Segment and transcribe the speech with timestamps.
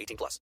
[0.00, 0.40] 18 plus.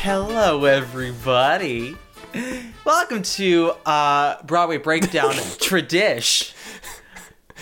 [0.00, 1.96] Hello, everybody.
[2.84, 6.54] Welcome to uh, Broadway Breakdown Tradish.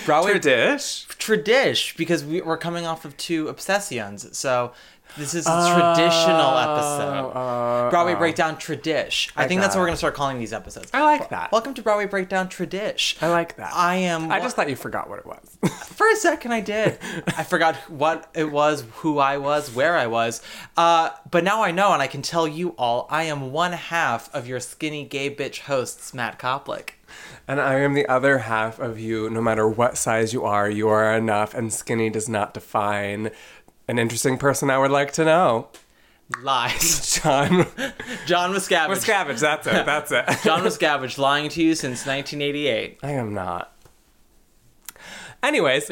[0.04, 1.06] Broadway Tradish?
[1.16, 4.36] Tradish, because we, we're coming off of two obsessions.
[4.36, 4.72] So
[5.16, 7.30] this is a traditional episode.
[7.34, 8.18] uh, Broadway uh.
[8.18, 9.30] Breakdown Tradish.
[9.36, 10.90] I, I think that's what we're going to start calling these episodes.
[10.92, 11.52] I like that.
[11.52, 13.22] Welcome to Broadway Breakdown Tradish.
[13.22, 13.72] I like that.
[13.74, 14.30] I am.
[14.30, 15.58] I just thought you forgot what it was.
[15.86, 16.98] For a second, I did.
[17.36, 20.42] I forgot what it was, who I was, where I was.
[20.76, 24.32] Uh, but now I know, and I can tell you all, I am one half
[24.34, 26.90] of your skinny gay bitch hosts, Matt Koplik.
[27.48, 29.30] and I am the other half of you.
[29.30, 33.30] No matter what size you are, you are enough, and skinny does not define
[33.88, 35.68] an interesting person I would like to know.
[36.42, 37.20] Lies.
[37.22, 37.50] John
[38.26, 38.88] John Miscavige.
[38.88, 40.24] Miscavige, that's it, that's it.
[40.44, 42.98] John Miscavige lying to you since 1988.
[43.02, 43.72] I am not.
[45.42, 45.88] Anyways,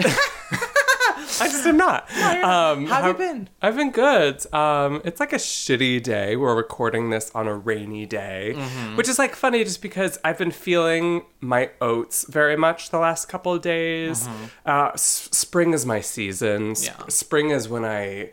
[1.40, 2.08] I just am not.
[2.44, 3.48] Um, How have you been?
[3.62, 4.52] I've been good.
[4.54, 6.36] Um, it's like a shitty day.
[6.36, 8.96] We're recording this on a rainy day, Mm-hmm.
[8.96, 13.28] which is like funny just because I've been feeling my oats very much the last
[13.28, 14.28] couple of days.
[14.66, 16.72] Uh, s- spring is my season.
[16.72, 17.00] S- Mm-hmm.
[17.02, 17.06] Yeah.
[17.08, 18.30] Spring is when I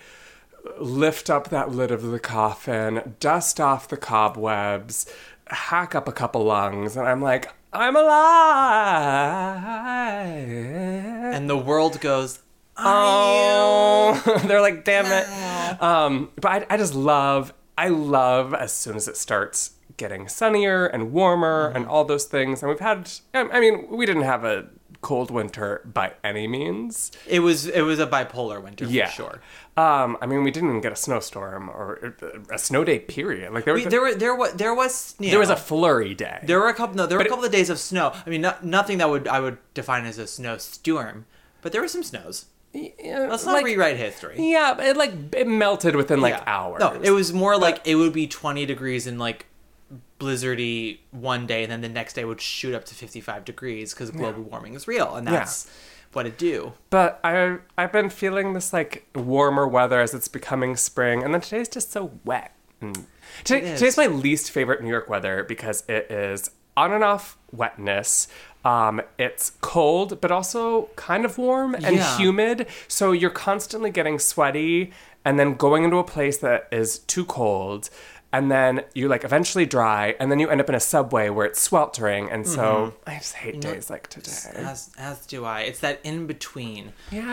[0.79, 5.05] lift up that lid of the coffin, dust off the cobwebs,
[5.47, 8.11] hack up a couple lungs, and I'm like, I'm alive.
[11.35, 12.39] And the world goes,
[12.77, 15.81] Oh, they're like, damn it.
[15.81, 20.85] Um, but I, I just love, I love as soon as it starts getting sunnier
[20.85, 22.61] and warmer and all those things.
[22.63, 24.67] And we've had, I I mean, we didn't have a
[25.01, 27.11] cold winter by any means.
[27.27, 29.41] it was it was a bipolar winter Yeah, for sure.
[29.77, 32.15] Um, I mean, we didn't even get a snowstorm or
[32.51, 32.99] a snow day.
[32.99, 33.53] Period.
[33.53, 36.39] Like there was, We, there were there was there was there was a flurry day.
[36.43, 36.95] There were a couple.
[36.95, 38.13] No, there were But a couple of days of snow.
[38.25, 41.25] I mean, no, nothing that would I would define as a snowstorm,
[41.61, 42.45] but there were some snows.
[42.73, 44.35] Yeah, Let's not like- rewrite history.
[44.37, 46.43] Yeah, it like it melted within like Yeah.
[46.47, 46.79] hours.
[46.79, 49.45] No, it was more like it would be twenty degrees and like
[50.19, 54.11] blizzardy one day, and then the next day would shoot up to fifty-five degrees because
[54.11, 55.69] global warming is real, and that's
[56.13, 56.73] what it do.
[56.89, 61.41] But I I've been feeling this like warmer weather as it's becoming spring, and then
[61.41, 62.53] today's just so wet.
[62.79, 63.05] And
[63.43, 68.27] today, today's my least favorite New York weather because it is on and off wetness.
[68.63, 72.17] Um, it's cold, but also kind of warm and Yeah.
[72.17, 72.67] humid.
[72.87, 74.91] So you're constantly getting sweaty,
[75.25, 77.89] and then going into a place that is too cold.
[78.33, 81.45] And then you like eventually dry, and then you end up in a subway where
[81.45, 84.31] it's sweltering, and so I just hate days like today.
[84.55, 85.61] As as do I.
[85.61, 86.93] It's that in between.
[87.11, 87.25] Yeah.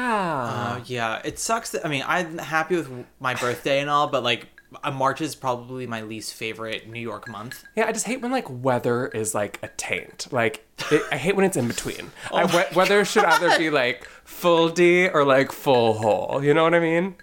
[0.77, 1.71] Uh, yeah, it sucks.
[1.71, 2.91] That, I mean, I'm happy with
[3.21, 4.49] my birthday and all, but like,
[4.93, 7.65] March is probably my least favorite New York month.
[7.77, 10.29] Yeah, I just hate when like weather is like a taint.
[10.31, 12.11] Like it, I hate when it's in between.
[12.33, 16.45] I, we- weather should either be like full D or like full hole.
[16.45, 17.15] You know what I mean?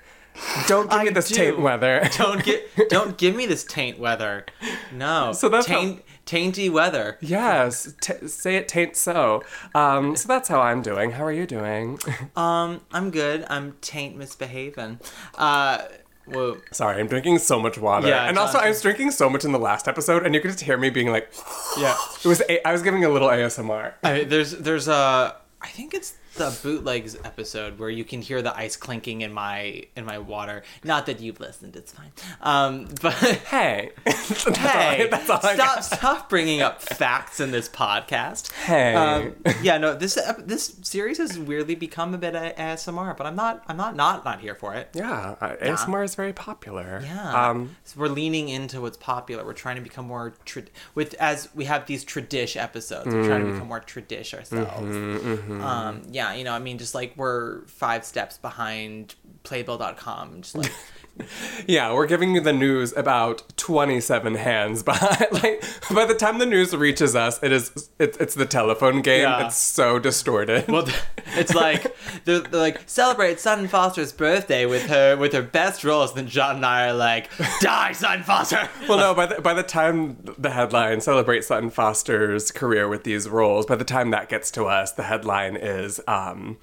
[0.68, 1.36] Don't give me I this do.
[1.36, 2.10] taint weather.
[2.18, 4.46] Don't get, don't give me this taint weather.
[4.92, 5.32] No.
[5.32, 7.18] So that's how- tainty weather.
[7.22, 9.44] yes, t- say it taint so.
[9.76, 11.12] Um, so that's how I'm doing.
[11.12, 12.00] How are you doing?
[12.36, 13.46] Um, I'm good.
[13.50, 15.00] I'm taint misbehaving.
[15.38, 15.84] Uh,
[16.28, 16.58] whoa.
[16.72, 18.08] Sorry, I'm drinking so much water.
[18.08, 20.52] Yeah, and also I was drinking so much in the last episode, and you could
[20.52, 21.32] just hear me being like,
[21.78, 21.96] yeah.
[22.24, 22.42] It was.
[22.50, 23.94] A- I was giving a little ASMR.
[24.04, 28.56] I, there's there's a I think it's the bootlegs episode where you can hear the
[28.58, 30.64] ice clinking in my in my water.
[30.84, 32.12] Not that you've listened, it's fine.
[32.42, 33.92] Um, but Hey.
[34.06, 38.52] hey, That's all I stop stop bringing up facts in this podcast.
[38.52, 38.94] Hey.
[38.94, 43.36] Um, yeah, no, this this series has weirdly become a bit of ASMR, but I'm
[43.36, 44.90] not I'm not not not here for it.
[44.94, 47.02] Yeah, uh, ASMR is very popular.
[47.04, 49.46] Yeah, Um, So we're leaning into what's popular.
[49.46, 53.08] We're trying to become more tra- with as we have these tradish episodes.
[53.08, 53.54] We're trying to Mm.
[53.54, 54.96] become more tradish ourselves.
[54.96, 60.42] Mm-hmm, Um, yeah, you know, I mean, just like we're five steps behind Playbill.com.
[60.42, 60.72] Just like
[61.68, 65.32] yeah, we're giving you the news about 27 hands behind.
[65.32, 65.64] Like,
[65.94, 69.24] by the time the news reaches us, it is it's, it's the telephone game.
[69.24, 69.48] Yeah.
[69.48, 70.68] It's so distorted.
[70.68, 70.88] well,
[71.36, 71.96] it's like
[72.26, 76.14] they're, they're like celebrate Sutton Foster's birthday with her with her best roles.
[76.14, 77.30] Then John and I are like,
[77.62, 78.70] die, Sutton Foster.
[78.88, 79.14] Well, no.
[79.14, 83.76] By the by the time the headline celebrates Sutton Foster's career with these roles, by
[83.76, 86.58] the time that gets to us, the headline is um,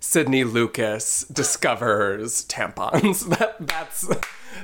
[0.00, 3.28] Sydney Lucas discovers tampons.
[3.38, 4.06] That that's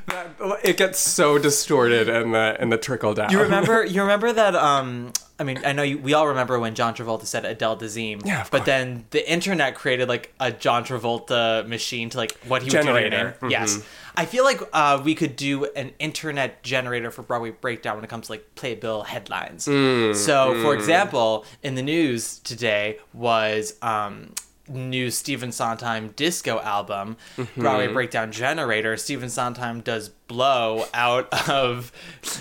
[0.09, 0.31] that.
[0.65, 3.31] It gets so distorted in the in the trickle down.
[3.31, 3.85] You remember?
[3.85, 4.55] You remember that?
[4.57, 8.25] Um, I mean, I know you, we all remember when John Travolta said Adele Dazeem.
[8.25, 8.67] Yeah, of But course.
[8.67, 13.37] then the internet created like a John Travolta machine to like what he was Generator.
[13.41, 13.51] doing.
[13.53, 13.77] Yes.
[13.77, 13.87] Mm-hmm.
[14.17, 18.09] I feel like uh, we could do an internet generator for Broadway Breakdown when it
[18.11, 19.67] comes to like Playbill headlines.
[19.67, 24.33] Mm, so, for example, in the news today was um,
[24.69, 27.61] new Stephen Sondheim disco album, Mm-hmm.
[27.61, 28.97] Broadway Breakdown Generator.
[28.97, 31.93] Stephen Sondheim does blow out of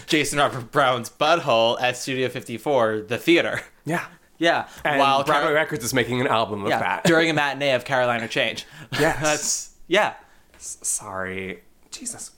[0.08, 3.62] Jason Robert Brown's butthole at Studio 54, the theater.
[3.86, 4.06] Yeah.
[4.40, 7.04] Yeah, And while Broadway Car- Records is making an album of yeah, that.
[7.06, 8.66] during a matinee of Caroline, or Change.
[9.00, 9.20] Yes.
[9.22, 10.16] That's yeah.
[10.58, 11.62] Sorry.
[11.92, 12.32] Jesus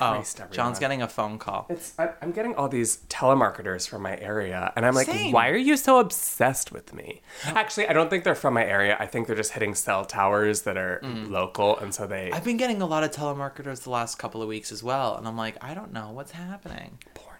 [0.00, 0.54] Oh, Christ, everyone.
[0.54, 1.66] John's getting a phone call.
[1.68, 5.32] It's, I, I'm getting all these telemarketers from my area, and I'm like, Same.
[5.32, 7.20] why are you so obsessed with me?
[7.44, 8.96] Actually, I don't think they're from my area.
[8.98, 11.30] I think they're just hitting cell towers that are mm.
[11.30, 12.30] local, and so they.
[12.32, 15.26] I've been getting a lot of telemarketers the last couple of weeks as well, and
[15.28, 16.98] I'm like, I don't know what's happening.
[17.14, 17.36] porn.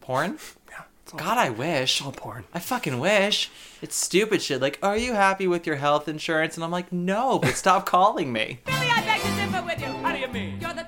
[0.00, 0.38] Porn?
[0.70, 0.82] Yeah.
[1.16, 2.02] God, I wish.
[2.02, 2.44] all porn.
[2.52, 3.48] I fucking wish.
[3.80, 4.60] It's stupid shit.
[4.60, 6.56] Like, are you happy with your health insurance?
[6.56, 8.58] And I'm like, no, but stop calling me.
[8.66, 9.86] Billy, I beg to differ with you.
[10.02, 10.58] How do you mean?
[10.60, 10.85] You're the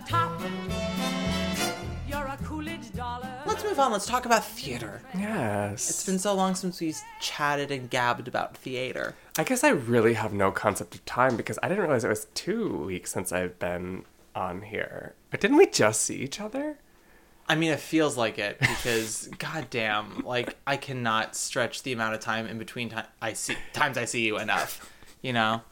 [0.00, 0.40] the top.
[2.08, 3.28] You're a Coolidge dollar.
[3.46, 3.92] Let's move on.
[3.92, 5.00] Let's talk about theater.
[5.14, 5.90] Yes.
[5.90, 9.14] It's been so long since we've chatted and gabbed about theater.
[9.38, 12.26] I guess I really have no concept of time because I didn't realize it was
[12.34, 14.04] two weeks since I've been
[14.34, 15.14] on here.
[15.30, 16.78] But didn't we just see each other?
[17.46, 22.20] I mean, it feels like it because, goddamn, like I cannot stretch the amount of
[22.20, 24.90] time in between ti- I see times I see you enough.
[25.24, 25.62] You know,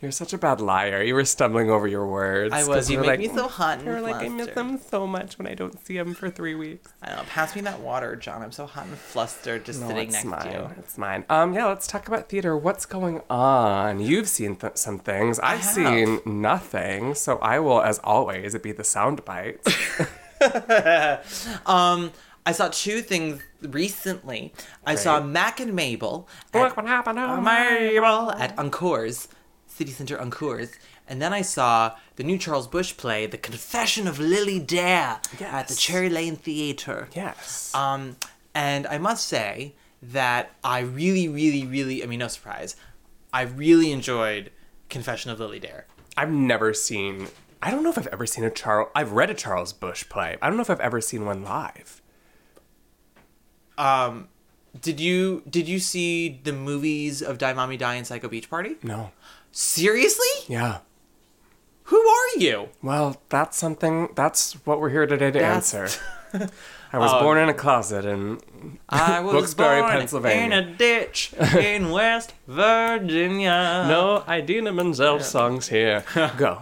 [0.00, 1.02] You're such a bad liar.
[1.02, 2.54] You were stumbling over your words.
[2.54, 2.88] I was.
[2.88, 5.38] You make me so hot and You were like, I miss flustered." them so much
[5.38, 6.92] when I don't see them for three weeks.
[7.02, 7.22] I don't know.
[7.24, 8.42] Pass me that water, John.
[8.42, 10.40] I'm so hot and flustered just No, sitting next mine.
[10.42, 10.70] to you.
[10.78, 11.24] It's mine.
[11.28, 12.56] Um, yeah, let's talk about theater.
[12.56, 13.98] What's going on?
[13.98, 15.40] You've seen th- some things.
[15.40, 17.14] I've seen nothing.
[17.16, 19.66] So I will, as always, it be the sound bites.
[21.66, 22.12] Um,
[22.46, 24.54] I saw two things recently.
[24.86, 26.28] I saw Mack and Mabel.
[26.54, 29.26] Look what happened to Mabel at Encores,
[29.66, 30.72] City Center Encores.
[31.08, 35.66] And then I saw the new Charles Busch play, The Confession of Lily Dare, at
[35.66, 37.08] the Cherry Lane Theater.
[37.14, 37.74] Yes.
[37.74, 38.16] Um,
[38.54, 42.76] and I must say that I really, really, really, I mean, no surprise,
[43.32, 44.50] I really enjoyed
[44.88, 45.86] Confession of Lily Dare.
[46.16, 47.28] I've never seen.
[47.60, 48.88] I don't know if I've ever seen a Charles.
[48.94, 50.36] I've read a Charles Busch play.
[50.40, 52.02] I don't know if I've ever seen one live.
[53.78, 58.76] Did you did you see the movies of Die Mommy Die and Psycho Beach Party?
[58.82, 59.10] No.
[59.52, 60.26] Seriously?
[60.48, 60.78] Yeah.
[61.84, 62.68] Who are you?
[62.82, 64.08] Well, that's something.
[64.16, 66.02] That's what we're here today to That's- answer.
[66.92, 68.40] I was born in a closet in
[68.88, 70.44] I was Wilkes-Barre, born Pennsylvania.
[70.44, 73.84] in a ditch in West Virginia.
[73.88, 76.04] no Idina Menzel songs here.
[76.36, 76.58] Go.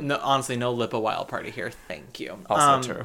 [0.00, 1.70] no, honestly, no Lippa Wild Party here.
[1.88, 2.38] Thank you.
[2.48, 3.04] also Um, true.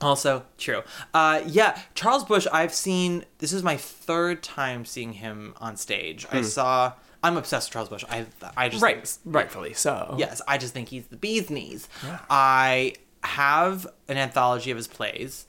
[0.00, 0.82] Also true.
[1.12, 2.46] Uh, yeah, Charles Busch.
[2.52, 3.24] I've seen.
[3.38, 6.26] This is my third time seeing him on stage.
[6.32, 6.92] I saw.
[7.22, 8.04] I'm obsessed with Charles Busch.
[8.08, 8.24] I
[8.56, 10.14] I just Right, rightfully so.
[10.18, 11.88] Yes, I just think he's the bee's knees.
[12.30, 15.46] I have an anthology of his plays.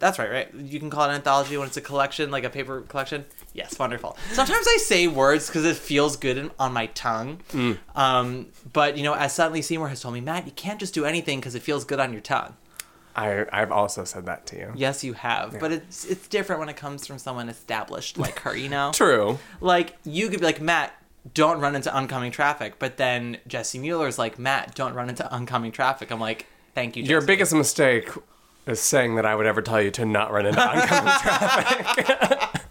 [0.00, 0.54] That's right, right?
[0.54, 3.24] You can call it an anthology when it's a collection, like a paper collection.
[3.52, 4.16] Yes, wonderful.
[4.32, 7.40] Sometimes I say words because it feels good in, on my tongue.
[7.96, 11.04] Um, but, you know, as Suddenly Seymour has told me, Matt, you can't just do
[11.04, 12.54] anything because it feels good on your tongue.
[13.16, 14.72] I, I've also said that to you.
[14.76, 15.58] Yes, you have.
[15.58, 18.90] But it's it's different when it comes from someone established like her, you know?
[18.94, 19.38] True.
[19.60, 20.94] like you could be like Matt,
[21.34, 25.72] don't run into oncoming traffic, but then Jessie Mueller's like Matt, don't run into oncoming
[25.72, 26.10] traffic.
[26.10, 27.02] I'm like, thank you.
[27.02, 28.08] Your biggest mistake
[28.66, 32.62] is saying that I would ever tell you to not run into oncoming traffic.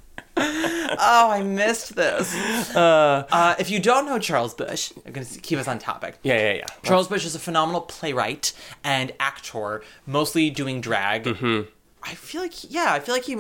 [1.00, 2.34] Oh, I missed this.
[2.76, 6.18] Uh, if you don't know Charles Busch, I'm going to keep us on topic.
[6.24, 6.66] Yeah, yeah, yeah.
[6.84, 11.24] Charles Busch is a phenomenal playwright and actor, mostly doing drag.
[11.24, 11.70] Mm-hmm.
[12.04, 13.40] I feel like, yeah, I feel like he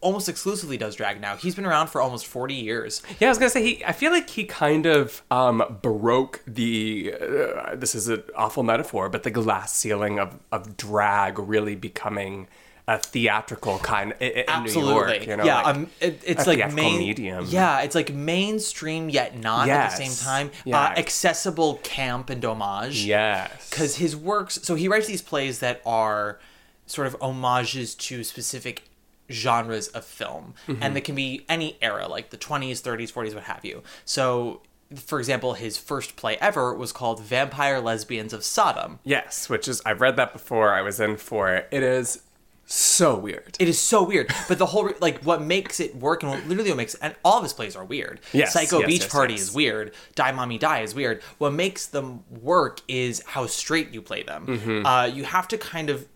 [0.00, 1.36] almost exclusively does drag now.
[1.36, 3.02] He's been around for almost 40 years.
[3.18, 3.84] Yeah, I was gonna say he.
[3.84, 7.14] I feel like he kind of um, broke the.
[7.20, 12.48] Uh, this is an awful metaphor, but the glass ceiling of of drag really becoming
[12.88, 14.92] a theatrical kind i- i- in Absolutely.
[14.94, 15.26] New York.
[15.26, 17.44] You know, yeah, like um, it, it's like main, medium.
[17.48, 20.50] Yeah, it's like mainstream yet not at the same time.
[20.64, 20.80] Yeah.
[20.80, 23.04] Uh, accessible camp and homage.
[23.04, 23.68] Yes.
[23.70, 26.40] because his works so he writes these plays that are
[26.86, 28.84] sort of homages to specific
[29.30, 30.82] genres of film Mm-hmm.
[30.82, 34.62] and they can be any era like the 20s 30s 40s what have you so
[34.96, 39.82] for example his first play ever was called vampire lesbians of sodom Yes, which is
[39.84, 40.72] I've read that before.
[40.72, 41.68] I was in for it.
[41.70, 42.22] It is
[42.70, 43.56] so weird.
[43.58, 46.70] it is so weird but the whole like what makes it work and what, literally
[46.70, 49.34] what makes and all of his plays are weird Yes, psycho yes, beach yes, party
[49.34, 49.42] yes.
[49.44, 54.02] is weird die mommy die is weird what makes them work is how straight you
[54.02, 54.84] play them Mm-hmm.
[54.86, 56.06] uh, you have to kind of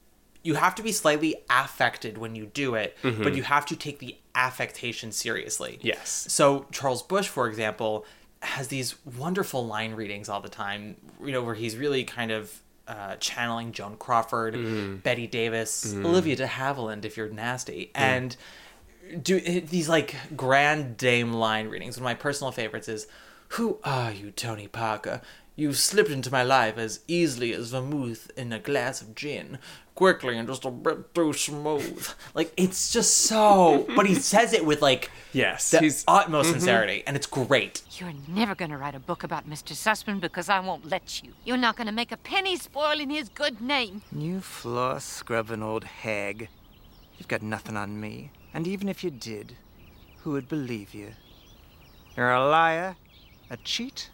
[0.45, 3.23] you have to be slightly affected when you do it Mm-hmm.
[3.23, 6.27] but you have to take the affectation seriously Yes.
[6.29, 8.05] so charles busch for example
[8.41, 12.62] has these wonderful line readings all the time you know where he's really kind of
[12.89, 14.97] uh, channeling joan crawford Mm-hmm.
[14.97, 18.37] bette davis olivia de havilland if you're nasty and
[19.23, 21.97] do these like grand dame line readings.
[21.99, 23.07] One of my personal favorites is,
[23.51, 25.21] "Who are you, Tony Parker?
[25.55, 29.59] You slipped into my life as easily as vermouth in a glass of gin,
[29.95, 34.65] quickly and just a bit too smooth." Like it's just so, but he says it
[34.65, 36.59] with like Yes, the he's- utmost mm-hmm.
[36.59, 37.83] sincerity, and it's great.
[37.99, 39.75] You're never going to write a book about Mr.
[39.75, 41.33] Sussman because I won't let you.
[41.45, 44.03] You're not going to make a penny spoiling his good name.
[44.11, 46.49] You floss scrubbing old hag.
[47.19, 48.31] You've got nothing on me.
[48.55, 49.57] And even if you did,
[50.23, 51.13] who would believe you?
[52.17, 52.97] You're a liar,
[53.51, 54.11] a cheat,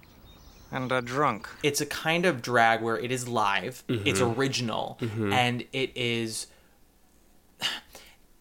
[0.71, 1.49] and a drunk.
[1.63, 4.07] it's a kind of drag where it is live, mm-hmm.
[4.07, 5.33] it's original, mm-hmm.
[5.33, 6.47] and it is.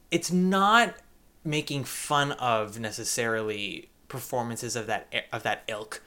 [0.10, 0.96] It's not
[1.44, 6.02] making fun of necessarily performances of that of that ilk.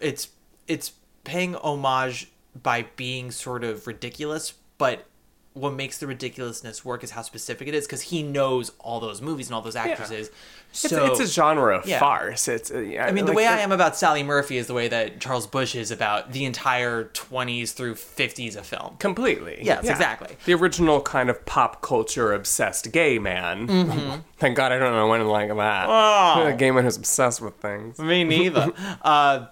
[0.00, 0.28] It's
[0.66, 0.92] it's
[1.24, 2.30] paying homage
[2.62, 5.06] by being sort of ridiculous, but
[5.58, 9.20] what makes the ridiculousness work is how specific it is because he knows all those
[9.20, 10.28] movies and all those actresses.
[10.28, 10.36] It's,
[10.72, 11.98] So it's a genre of yeah.
[11.98, 12.46] farce.
[12.46, 12.70] It's.
[12.70, 14.88] Uh, yeah, I mean, the like way I am about Sally Murphy is the way
[14.88, 18.96] that Charles Busch is about the entire 20s through 50s of film.
[18.98, 19.58] Completely.
[19.62, 20.36] Yes, exactly.
[20.44, 23.66] The original kind of pop culture obsessed gay man.
[23.66, 24.20] Mm-hmm.
[24.38, 25.86] Thank God I don't know anyone like that.
[25.88, 26.46] Oh.
[26.46, 27.98] A gay man who's obsessed with things.
[27.98, 28.72] Me neither.
[29.02, 29.46] uh,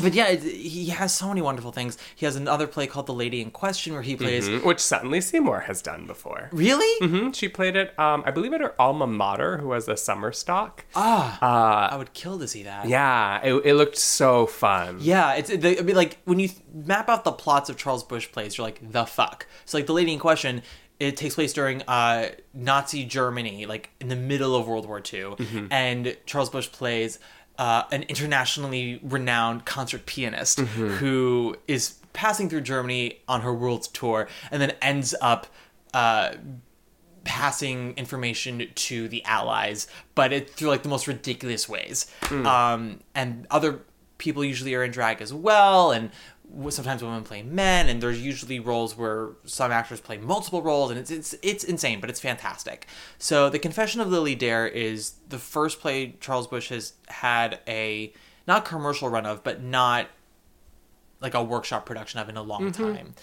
[0.00, 1.96] but yeah, he has so many wonderful things.
[2.14, 4.48] He has another play called The Lady in Question where he plays.
[4.48, 6.48] Mhm, Which Suddenly Seymour has done before.
[6.52, 7.06] Really?
[7.08, 10.32] hmm She played it, um, I believe, at her alma mater, who was a summer
[10.32, 10.84] stock.
[10.94, 11.88] Ah.
[11.92, 12.88] I would kill to see that.
[12.88, 14.98] Yeah, it, it looked so fun.
[15.00, 18.30] Yeah, it's the, I mean, like when you map out the plots of Charles Busch
[18.30, 19.46] plays, you're like the fuck.
[19.64, 20.62] So like the lady in question,
[20.98, 25.36] it takes place during uh, Nazi Germany, like in the middle of World War II,
[25.70, 27.18] and Charles Busch plays
[27.58, 34.28] uh, an internationally renowned concert pianist who is passing through Germany on her world tour,
[34.50, 35.46] and then ends up.
[35.94, 36.34] Uh,
[37.24, 42.06] passing information to the allies, but it through like the most ridiculous ways.
[42.46, 43.80] Um, and other
[44.18, 46.10] people usually are in drag as well, and
[46.70, 50.98] sometimes women play men, and there's usually roles where some actors play multiple roles, and
[50.98, 52.86] it's it's it's insane, but it's fantastic.
[53.18, 58.12] So, The Confession of Lily Dare is the first play Charles Busch has had a
[58.46, 60.08] not commercial run of, but not
[61.20, 62.94] like a workshop production of in a long mm-hmm.
[62.94, 63.14] time.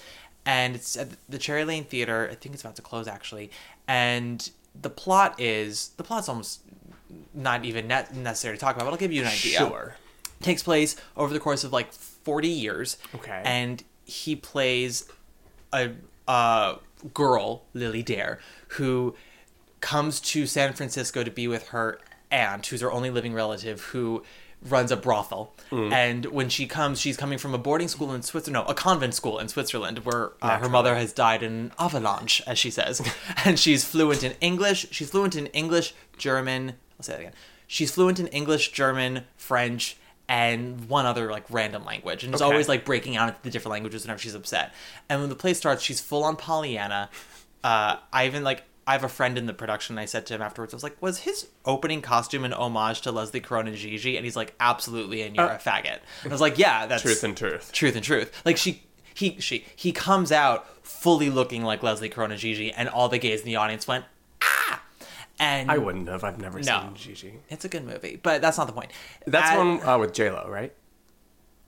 [0.46, 2.28] And it's at the Cherry Lane Theater.
[2.30, 3.50] I think it's about to close actually.
[3.88, 4.50] And
[4.80, 6.62] the plot is the plot's almost
[7.34, 9.60] not even ne- necessary to talk about, but I'll give you an idea.
[9.60, 9.96] Sure.
[10.42, 11.90] takes place over the course of like
[12.24, 12.98] 40 years.
[13.16, 13.42] Okay.
[13.44, 15.10] And he plays
[15.72, 15.92] a,
[16.28, 16.76] a
[17.14, 18.40] girl, Lily Dare,
[18.70, 19.16] who
[19.82, 22.00] comes to San Francisco to be with her
[22.32, 24.24] aunt, who's her only living relative, who
[24.70, 25.54] runs a brothel.
[25.92, 29.14] And when she comes, she's coming from a boarding school in Switzerland, no, a convent
[29.14, 33.02] school in Switzerland, where uh, her mother has died in an avalanche, as she says.
[33.46, 34.88] and she's fluent in English.
[34.92, 36.76] She's fluent in English, German.
[36.98, 37.34] I'll say that again.
[37.68, 39.98] She's fluent in English, German, French,
[40.34, 42.52] and one other like random language, and is Okay.
[42.52, 44.74] always like breaking out into the different languages whenever she's upset.
[45.08, 47.10] And when the play starts, she's full on Pollyanna.
[47.64, 49.94] Uh, I even like I have a friend in the production.
[49.96, 53.02] And I said to him afterwards, I was like, "Was his opening costume an homage
[53.02, 56.00] to Leslie Caron and Gigi?" And he's like, "Absolutely." And you're a faggot.
[56.24, 57.72] And I was like, "Yeah, that's Truth and truth.
[57.72, 62.36] truth and truth." Like she, he she he comes out fully looking like Leslie Corona
[62.38, 64.04] Gigi, and all the gays in the audience went.
[65.40, 66.24] And I wouldn't have.
[66.24, 66.82] I've never No.
[66.82, 67.40] seen Gigi.
[67.50, 68.92] It's a good movie, but that's not the point.
[69.26, 70.74] That's At- one uh, with J Lo, right?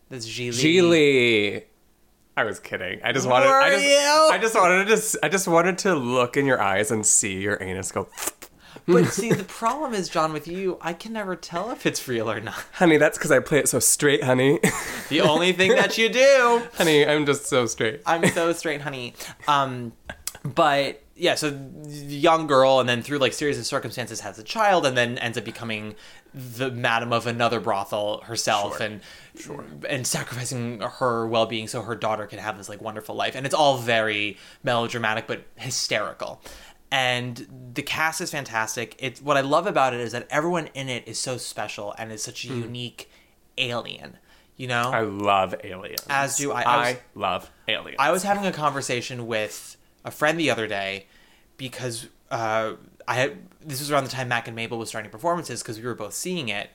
[0.09, 0.51] That's Gigli.
[0.53, 1.63] Geely.
[2.37, 2.99] I was kidding.
[3.03, 3.47] I just wanted.
[3.47, 4.29] I Were just, you?
[4.31, 5.19] I just wanted to.
[5.25, 8.07] I just wanted to look in your eyes and see your anus go.
[8.85, 12.29] But see, the problem is, John, with you, I can never tell if it's real
[12.29, 12.53] or not.
[12.73, 14.59] Honey, that's because I play it so straight, honey.
[15.09, 16.63] The only thing that you do.
[16.73, 18.01] honey, I'm just so straight.
[18.07, 19.13] I'm so straight, honey.
[19.47, 19.93] Um,
[20.43, 21.57] but yeah, so
[21.87, 25.37] young girl, and then through like series of circumstances, has a child, and then ends
[25.37, 25.95] up becoming
[26.33, 28.99] the madam of another brothel herself, and
[29.87, 33.33] and sacrificing her well being so her daughter can have this like wonderful life.
[33.33, 36.41] And it's all very melodramatic, but hysterical.
[36.91, 38.95] And the cast is fantastic.
[38.99, 42.11] It's what I love about it is that everyone in it is so special and
[42.11, 42.61] is such a hmm.
[42.61, 43.09] unique
[43.57, 44.17] alien.
[44.57, 46.05] You know, I love aliens.
[46.09, 46.61] As do I.
[46.61, 47.97] I I, was- love aliens.
[47.99, 51.07] I was having a conversation with a friend the other day
[51.57, 52.73] because uh,
[53.07, 55.85] I had this was around the time Mack and Mabel was starting performances because we
[55.85, 56.69] were both seeing it,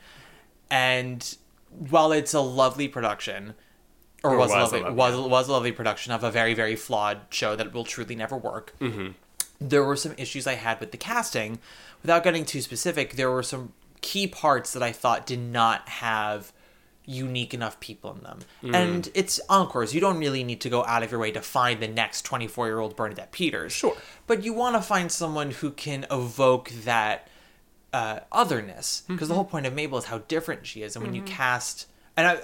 [0.71, 1.37] and
[1.71, 3.55] while it's a lovely production,
[4.23, 6.31] or, Or was, a was a lovely, lovely- was was a lovely production of a
[6.31, 8.75] very very flawed show that will truly never work.
[9.63, 11.59] There were some issues I had with the casting.
[12.03, 16.53] Without getting too specific, there were some key parts that I thought did not have
[17.11, 18.39] unique enough people in them.
[18.63, 18.75] Mm.
[18.75, 19.95] And it's encores.
[19.95, 22.67] You don't really need to go out of your way to find the next 24
[22.69, 23.73] year old Bernadette Peters.
[23.73, 23.97] Sure.
[24.27, 27.29] But you want to find someone who can evoke that
[27.93, 29.03] uh, otherness.
[29.07, 29.29] Because Mm-hmm.
[29.29, 30.95] the whole point of Mabel is how different she is.
[30.97, 31.87] And when you cast.
[32.17, 32.39] And I,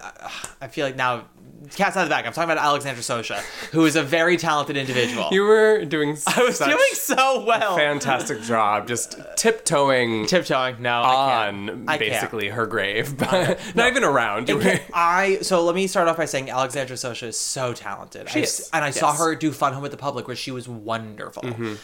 [0.63, 1.27] I- feel like now,
[1.75, 2.25] cat's out of the bag.
[2.27, 3.39] I'm talking about Alexandra Socha,
[3.73, 5.29] who is a very talented individual.
[5.33, 6.17] You were doing.
[6.27, 7.77] I was doing so well.
[7.77, 10.81] fantastic job, just tiptoeing Tiptoeing.
[10.81, 11.91] No, on can't.
[11.91, 12.11] I can't.
[12.13, 14.49] basically her grave, but not even around.
[14.49, 17.39] You It were- can- I so let me start off by saying Alexandra Socha is
[17.39, 18.29] so talented.
[18.31, 20.51] She I- is, and I saw her do Fun Home with the Public, where she
[20.51, 21.43] was wonderful.
[21.43, 21.75] Mm-hmm.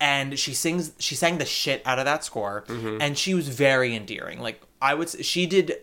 [0.00, 2.98] And she sings, she sang the shit out of that score, Mm-hmm.
[3.00, 4.40] and she was very endearing.
[4.40, 5.76] Like I would, she did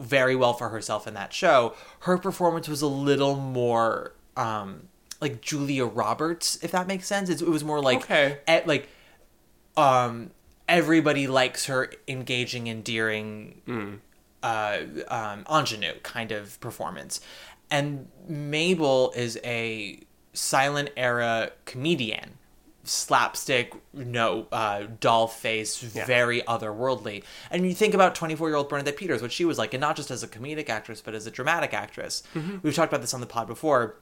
[0.00, 1.74] very well for herself in that show.
[2.00, 4.88] Her performance was a little more um
[5.20, 7.28] like Julia Roberts, if that makes sense.
[7.28, 8.38] It was more like Okay.
[8.66, 8.88] like
[9.76, 10.30] um
[10.68, 14.00] everybody likes her engaging, endearing
[14.42, 17.20] uh, um, ingenue kind of performance.
[17.72, 20.00] And Mabel is a
[20.32, 22.38] silent era comedian,
[22.84, 27.22] slapstick, no uh, doll face, very otherworldly.
[27.50, 29.96] And you think about 24 year old Bernadette Peters, what she was like, and not
[29.96, 32.22] just as a comedic actress, but as a dramatic actress.
[32.62, 33.96] We've talked about this on the pod before.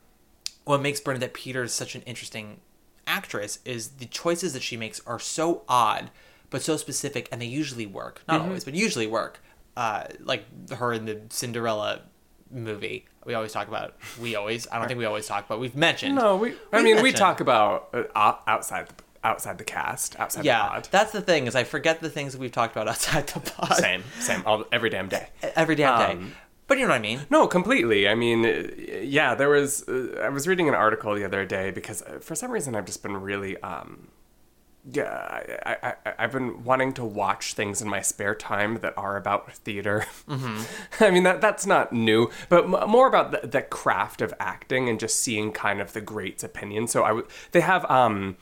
[0.64, 2.60] What makes Bernadette Peters such an interesting
[3.06, 6.10] actress is the choices that she makes are so odd
[6.50, 9.40] but so specific and they usually work not always but usually work
[9.78, 12.02] uh, like her in the cinderella
[12.50, 15.76] movie we always talk about we always i don't think we always talk about we've
[15.76, 16.54] mentioned no, we.
[16.72, 18.04] I mean, we talk about uh,
[18.46, 20.88] outside the, outside the cast, outside the yeah pod.
[20.90, 23.74] that's the thing is i forget the things that we've talked about outside the pod
[23.76, 25.28] Same, same, all every damn day.
[25.56, 26.34] every damn day Um,
[26.66, 28.08] but you know what i mean No, completely.
[28.08, 28.68] I mean, uh,
[29.02, 29.88] yeah, there was.
[29.88, 32.84] Uh, I was reading an article the other day because uh, for some reason I've
[32.84, 33.56] just been really.
[33.62, 34.08] Um,
[34.90, 35.10] yeah,
[35.64, 39.16] I, I, I, I've been wanting to watch things in my spare time that are
[39.16, 40.06] about theater.
[41.00, 44.88] I mean, that that's not new, but m- more about the, the craft of acting
[44.88, 46.90] and just seeing kind of the greats' opinions.
[46.90, 48.36] So I w- they have um,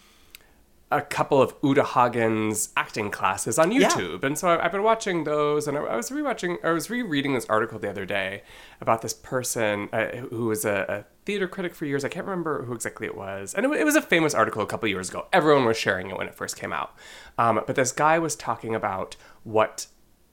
[0.92, 3.88] a couple of Uta Hagen's acting classes on Yeah.
[3.88, 5.66] YouTube, and so I, I've been watching those.
[5.66, 8.42] And I, I was rewatching, I was rereading this article the other day
[8.80, 12.04] about this person uh, who was a, a theater critic for years.
[12.04, 14.66] I can't remember who exactly it was, and it, it was a famous article a
[14.66, 15.26] couple years ago.
[15.32, 16.94] Everyone was sharing it when it first came out.
[17.36, 19.88] Um, but this guy was talking about what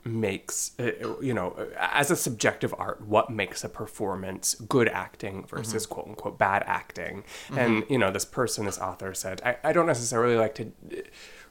[0.05, 5.85] makes uh, you know as a subjective art what makes a performance good acting versus
[5.85, 7.23] quote unquote bad acting.
[7.51, 11.01] And you know this person this author said I, I don't necessarily like to uh,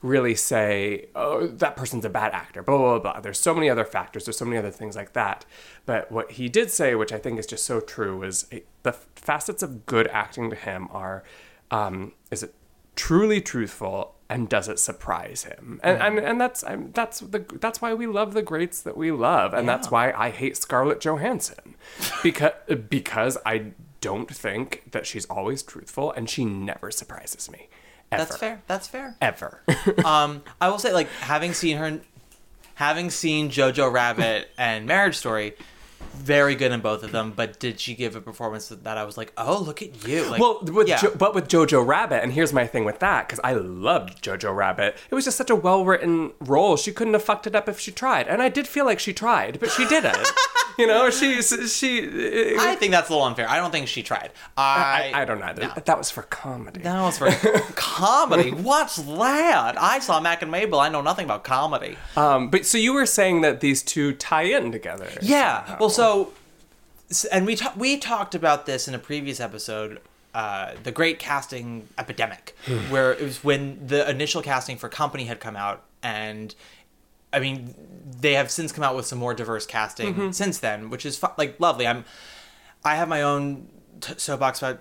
[0.02, 3.20] really say oh that person's a bad actor blah blah blah.
[3.20, 5.44] There's so many other factors there's so many other things like that.
[5.86, 8.92] But what he did say which i think is just so true is uh, the
[8.92, 11.22] facets of good acting to him are
[11.70, 12.54] um, is it
[12.94, 15.79] truly truthful and does it surprise him?
[15.83, 19.11] And and, and that's I'm, that's the that's why we love the greats that we
[19.11, 21.75] love and that's why I hate Scarlett Johansson.
[22.23, 22.53] Because
[22.88, 27.68] because I don't think that she's always truthful and she never surprises me.
[28.11, 28.25] Ever.
[28.25, 28.62] That's fair.
[28.66, 29.16] That's fair.
[29.21, 29.62] Ever.
[30.05, 32.01] Um i will say like having seen her
[32.77, 35.55] having seen jojo rabbit and marriage story
[36.14, 39.16] very good in both of them but did she give a performance that i was
[39.16, 41.00] like oh look at you like well, with yeah.
[41.00, 44.54] jo- but with Jojo Rabbit, and here's my thing with that, because I loved Jojo
[44.54, 44.96] Rabbit.
[45.10, 46.76] It was just such a well written role.
[46.76, 49.12] She couldn't have fucked it up if she tried, and I did feel like she
[49.12, 50.26] tried, but she didn't.
[50.78, 51.98] You know, she she.
[52.58, 53.48] I think that's a little unfair.
[53.48, 54.30] I don't think she tried.
[54.56, 55.72] I I, I don't either.
[55.85, 56.80] That was for comedy.
[56.80, 57.30] that was for
[57.74, 58.50] comedy.
[58.50, 59.74] What's that?
[59.80, 60.80] I saw Mack and Mabel.
[60.80, 61.96] I know nothing about comedy.
[62.16, 65.08] Um, but so you were saying that these two tie in together.
[65.20, 65.76] Yeah.
[65.78, 66.32] Well, so,
[67.30, 70.00] and we ta- we talked about this in a previous episode,
[70.35, 72.56] uh, the Great Casting Epidemic,
[72.88, 76.54] where it was when the initial casting for Company had come out, and
[77.33, 77.75] I mean,
[78.21, 81.29] they have since come out with some more diverse casting since then, which is fu-
[81.38, 81.87] like lovely.
[81.87, 82.05] I'm,
[82.85, 83.68] I have my own
[84.01, 84.81] t- soapbox about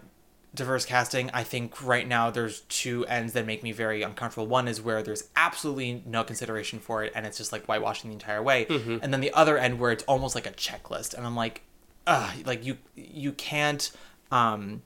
[0.54, 1.30] diverse casting.
[1.34, 4.48] I think right now there's two ends that make me very uncomfortable.
[4.48, 8.14] One is where there's absolutely no consideration for it, and it's just like whitewashing the
[8.16, 8.66] entire way.
[9.02, 11.62] And then the other end where it's almost like a checklist, and I'm like,
[12.06, 13.92] ugh, like you you can't
[14.32, 14.82] um,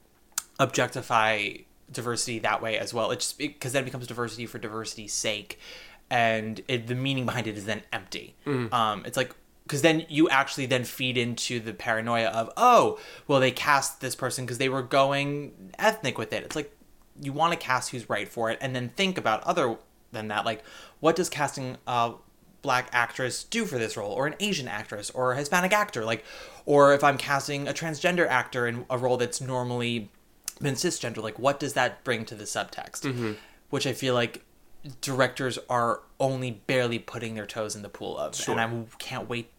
[0.59, 1.49] objectify
[1.91, 3.11] diversity that way as well.
[3.11, 5.59] It's because then it becomes diversity for diversity's sake,
[6.09, 8.35] and it, the meaning behind it is then empty.
[8.73, 13.39] Um, it's like because then you actually then feed into the paranoia of oh well
[13.39, 16.43] they cast this person because they were going ethnic with it.
[16.43, 16.71] It's like
[17.21, 19.77] you want to cast who's right for it, and then think about other
[20.11, 20.63] than that like
[20.99, 22.13] what does casting a
[22.61, 26.23] black actress do for this role or an asian actress or a hispanic actor like
[26.65, 30.09] or if i'm casting a transgender actor in a role that's normally
[30.61, 33.35] been cisgender like what does that bring to the subtext
[33.69, 34.44] which i feel like
[35.01, 39.49] directors are only barely putting their toes in the pool of and i can't wait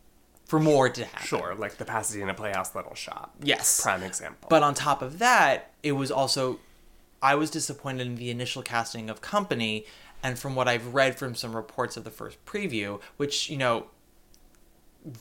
[0.47, 3.35] for more to happen Sure, like the Pasadena Playhouse Little Shop.
[3.43, 3.81] Yes.
[3.81, 4.49] Prime example.
[4.49, 6.61] but on top of that, it was also
[7.21, 9.87] I was disappointed in the initial casting of Company,
[10.23, 13.87] and from what I've read from some reports of the first preview, which you know,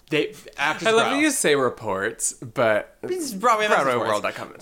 [0.09, 0.87] they actors.
[0.87, 1.15] I love grow.
[1.15, 4.21] that you say reports, but It's Broadway message boards.
[4.21, 4.53] BroadwayWorld.com.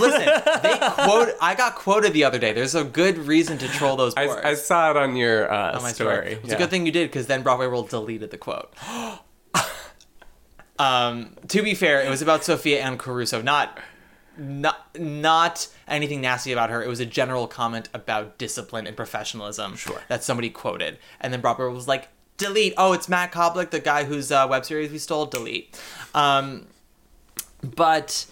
[0.00, 0.24] Listen,
[0.62, 1.34] they quote.
[1.40, 2.52] I got quoted the other day.
[2.52, 4.40] There's a good reason to troll those boards.
[4.44, 6.14] I, I saw it on your uh, on my story.
[6.14, 6.32] story.
[6.32, 6.54] It's yeah.
[6.54, 8.72] a good thing you did because then Broadway World deleted the quote.
[10.78, 13.78] um, to be fair, it was about Sophia Anne Caruso, not
[14.36, 16.82] not not anything nasty about her.
[16.82, 19.76] It was a general comment about discipline and professionalism.
[19.76, 20.00] Sure.
[20.08, 22.08] That somebody quoted, and then Broadway was like,
[22.42, 25.26] "Delete." Oh, it's Matt Koplik, the guy whose uh, web series we stole.
[25.26, 25.80] Delete.
[26.14, 26.66] Um,
[27.62, 28.26] but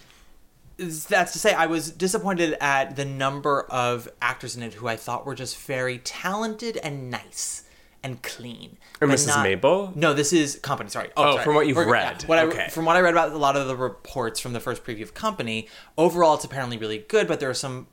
[0.79, 4.97] that's to say, I was disappointed at the number of actors in it who I
[4.97, 7.65] thought were just very talented and nice
[8.03, 8.79] and clean.
[9.01, 9.43] Or Mrs.
[9.43, 9.93] Mabel?
[9.95, 10.89] No, this is Company.
[10.89, 11.11] Sorry.
[11.17, 11.45] Oh, sorry.
[11.45, 12.23] from what you've read.
[12.23, 12.65] yeah, what Okay.
[12.65, 15.03] I, from what I read about a lot of the reports from the first preview
[15.03, 15.69] of Company,
[15.99, 17.29] overall it's apparently really good.
[17.29, 17.87] But there are some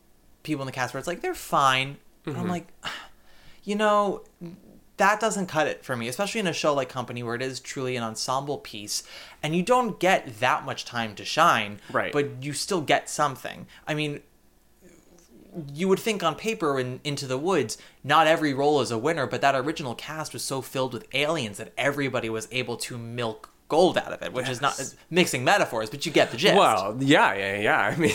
[0.43, 1.97] people in the cast where it's like they're fine.
[2.25, 2.39] Mm-hmm.
[2.39, 2.67] I'm like,
[3.63, 4.23] you know,
[4.97, 7.59] that doesn't cut it for me, especially in a show like Company where it is
[7.59, 9.03] truly an ensemble piece
[9.43, 12.11] and you don't get that much time to shine, Right.
[12.11, 13.67] but you still get something.
[13.87, 14.21] I mean,
[15.73, 19.25] you would think on paper in Into the Woods, not every role is a winner,
[19.25, 23.49] but that original cast was so filled with aliens that everybody was able to milk
[23.69, 24.79] gold out of it, which is not
[25.09, 26.55] mixing metaphors, but you get the gist.
[26.55, 27.79] Well, yeah, yeah, yeah.
[27.81, 28.13] I mean,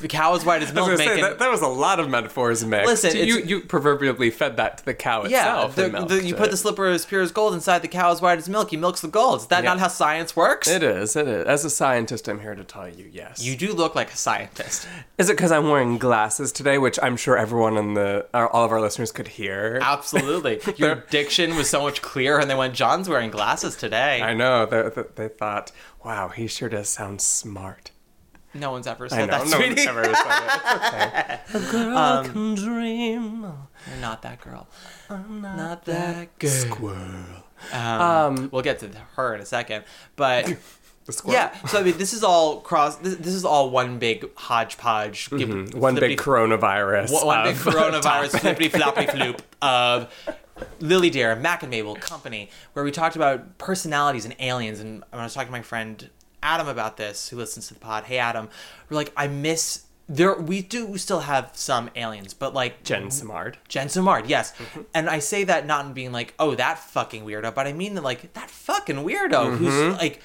[0.00, 2.00] the cow is white as I was milk gonna say, that, that was a lot
[2.00, 2.86] of metaphors mixed.
[2.86, 5.76] Listen, you you proverbially fed that to the cow yeah, itself.
[5.76, 8.10] the, and the, milked you put the slipper as pure as gold inside the cow
[8.10, 8.70] as white as milk.
[8.70, 9.40] He milks the gold.
[9.40, 9.70] Is that Yeah.
[9.70, 10.68] not how science works?
[10.68, 11.16] It is.
[11.16, 11.46] It is.
[11.46, 13.42] As a scientist, I'm here to tell you, yes.
[13.42, 14.86] You do look like a scientist.
[15.18, 18.64] Is it because I'm wearing glasses today, which I'm sure everyone in the, uh, all
[18.64, 19.78] of our listeners could hear?
[19.82, 20.60] Absolutely.
[20.76, 24.22] Your diction was so much clearer, and they went, John's wearing glasses today.
[24.22, 24.66] I know.
[24.66, 25.72] They, they, they thought,
[26.04, 27.90] wow, he sure does sound smart.
[28.54, 29.38] No one's ever I said know.
[29.38, 29.86] that, no sweetie.
[29.86, 31.40] one's ever said it.
[31.46, 31.68] It's okay.
[31.68, 33.42] A girl Um, can dream.
[33.42, 34.66] You're not that girl.
[35.08, 36.48] I'm not, that good.
[36.50, 37.44] Squirrel.
[37.72, 39.84] Um, we'll get to her in a second,
[40.16, 40.46] but
[41.06, 41.34] The squirrel.
[41.34, 41.66] yeah.
[41.66, 42.96] So I mean, this is all cross.
[42.96, 45.30] This, this is all one big hodgepodge.
[45.30, 45.74] give- Mhm.
[45.74, 47.10] One big coronavirus.
[47.12, 48.38] one, one big coronavirus topics.
[48.38, 50.12] flippity floppy floop of
[50.80, 54.80] Lily Dare, Mack and Mabel Company, where we talked about personalities and aliens.
[54.80, 56.10] And I was talking to my friend
[56.42, 58.48] Adam about this, who listens to the pod, hey Adam,
[58.88, 60.34] we're like, I miss there.
[60.34, 63.58] We do we still have some aliens, but like Jen Simard.
[63.68, 64.52] Jen Simard, yes.
[64.52, 64.80] Mm-hmm.
[64.94, 67.94] And I say that not in being like, oh, that fucking weirdo, but I mean
[67.94, 69.98] that like that fucking weirdo who's mm-hmm.
[69.98, 70.20] like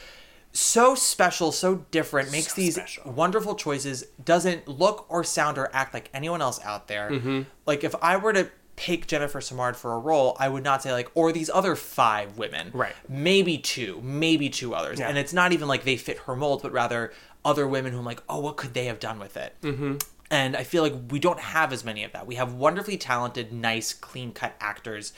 [0.52, 3.12] so special, so different, makes So these special.
[3.12, 7.12] wonderful choices, doesn't look or sound or act like anyone else out there.
[7.12, 7.42] Mm-hmm.
[7.66, 10.92] Like if I were to pick Jennifer Simard for a role, I would not say
[10.92, 12.72] like, or these other five women.
[12.74, 12.94] Right.
[13.08, 15.00] Maybe two, maybe two others.
[15.00, 15.08] Yeah.
[15.10, 18.06] And it's not even like they fit her mold, but rather other women who I'm
[18.06, 19.56] like, oh, what could they have done with it?
[19.62, 19.98] Mm-hmm.
[20.32, 22.26] And I feel like we don't have as many of that.
[22.26, 25.14] We have wonderfully talented, nice, clean cut actors,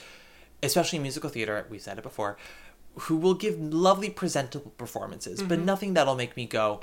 [0.61, 2.37] especially in musical theater, we've said it before,
[3.01, 6.79] who will give lovely, presentable performances, but nothing that'll make me go,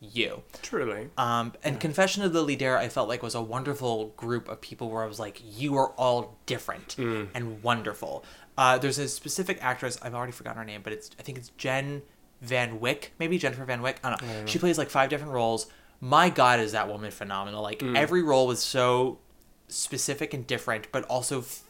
[0.00, 0.42] you.
[0.62, 1.08] Truly.
[1.16, 4.90] Um, and Confession of Lily Dare, I felt like was a wonderful group of people
[4.90, 8.24] where I was like, you are all different and wonderful.
[8.58, 11.50] Uh, there's a specific actress, I've already forgotten her name, but it's I think it's
[11.58, 12.02] Jen
[12.42, 13.98] Van Dyck, maybe Jennifer Van Dyck.
[14.04, 14.46] I don't know.
[14.46, 15.66] She plays like five different roles.
[16.00, 17.62] My God, is that woman phenomenal?
[17.62, 17.96] Like Mm.
[17.96, 19.18] every role was so
[19.68, 21.62] specific and different, but also f-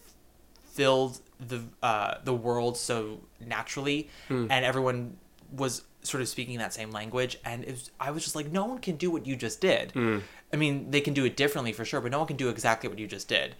[0.72, 4.48] filled the uh, the world so naturally, Mm.
[4.50, 5.16] and everyone
[5.52, 7.38] was sort of speaking that same language.
[7.44, 9.92] And it was, I was just like, no one can do what you just did.
[9.94, 10.22] Mm.
[10.52, 12.88] I mean, they can do it differently for sure, but no one can do exactly
[12.88, 13.54] what you just did.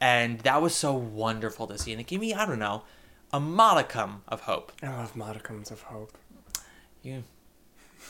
[0.00, 2.84] And that was so wonderful to see, and it gave me, I don't know,
[3.32, 4.72] a modicum of hope.
[4.82, 6.16] I love modicums of hope.
[7.02, 7.24] You,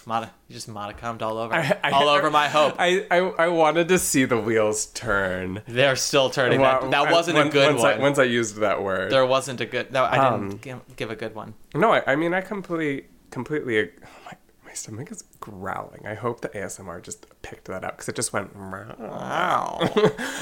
[0.07, 2.77] mod, you just modicummed all over, I- I- all over my hope.
[2.79, 5.63] I, I I wanted to see the wheels turn.
[5.67, 6.61] They're still turning.
[6.61, 7.95] Wow, that, that I- wasn't a good once one.
[7.95, 9.11] I, once I used that word.
[9.11, 9.93] there wasn't a good.
[9.93, 11.55] No, I didn't Um, give, give a good one.
[11.75, 13.79] No, I, I mean I completely, completely.
[13.79, 14.33] ag- My,
[14.67, 16.07] my stomach is growling.
[16.07, 18.55] I hope the ASMR just picked that up because it just went.
[18.55, 19.79] Wow.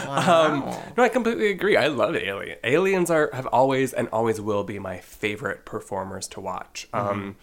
[0.09, 0.65] um,
[0.97, 1.77] no, I completely agree.
[1.77, 2.59] I love Alien.
[2.65, 6.89] Aliens are have always and always will be my favorite performers to watch.
[6.93, 7.37] Um,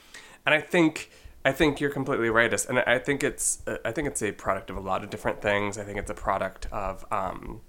[0.46, 1.10] and I think.
[1.48, 4.78] I think you're completely right, and I think it's I think it's a product of
[4.78, 5.78] a lot of different things.
[5.78, 7.62] I think it's a product of um,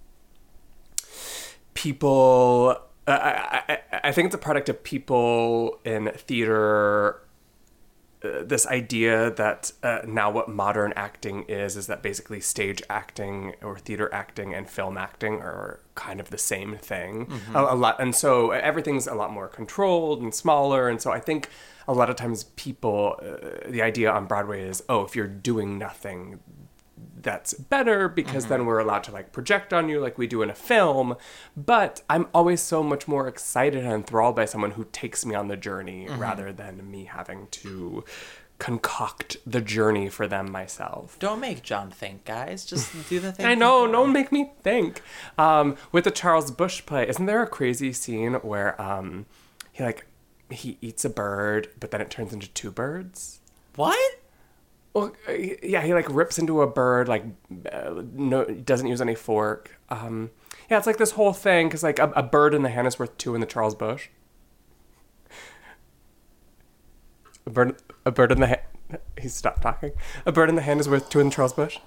[1.75, 2.77] people.
[3.07, 7.21] Uh, I, I, I think it's a product of people in theater.
[8.25, 13.53] Uh, this idea that uh, now what modern acting is is that basically stage acting
[13.63, 17.55] or theater acting and film acting are kind of the same thing Mhm.
[17.55, 21.21] a, a lot and so everything's a lot more controlled and smaller and so i
[21.21, 21.51] think
[21.87, 25.77] a lot of times people uh, the idea on broadway is oh if you're doing
[25.79, 26.41] nothing
[27.23, 30.51] that's better because then we're allowed to like project on you like we do in
[30.51, 31.17] a film.
[31.57, 35.49] But I'm always so much more excited and enthralled by someone who takes me on
[35.49, 36.19] the journey Mhm.
[36.19, 38.05] rather than me having to
[38.59, 41.19] concoct the journey for them myself.
[41.19, 42.65] Don't make John think, guys.
[42.65, 43.45] Just do the thing.
[43.47, 45.03] I know, don't make me think.
[45.39, 49.27] Um, with the Charles Busch play, isn't there a crazy scene where um,
[49.73, 50.07] he like
[50.49, 53.41] he eats a bird, but then it turns into two birds?
[53.75, 54.21] What?
[54.97, 55.33] Well, uh,
[55.63, 57.23] yeah, he like rips into a bird, like
[57.71, 59.79] uh, no, doesn't use any fork.
[59.91, 60.31] Um,
[60.71, 62.99] yeah, it's like this whole thing because like a, a bird in the hand is
[62.99, 64.09] worth two in the Charles Bush.
[67.45, 68.61] A bird, a bird in the hand.
[69.21, 69.93] He stopped talking.
[70.25, 71.79] A bird in the hand is worth two in the Charles Bush.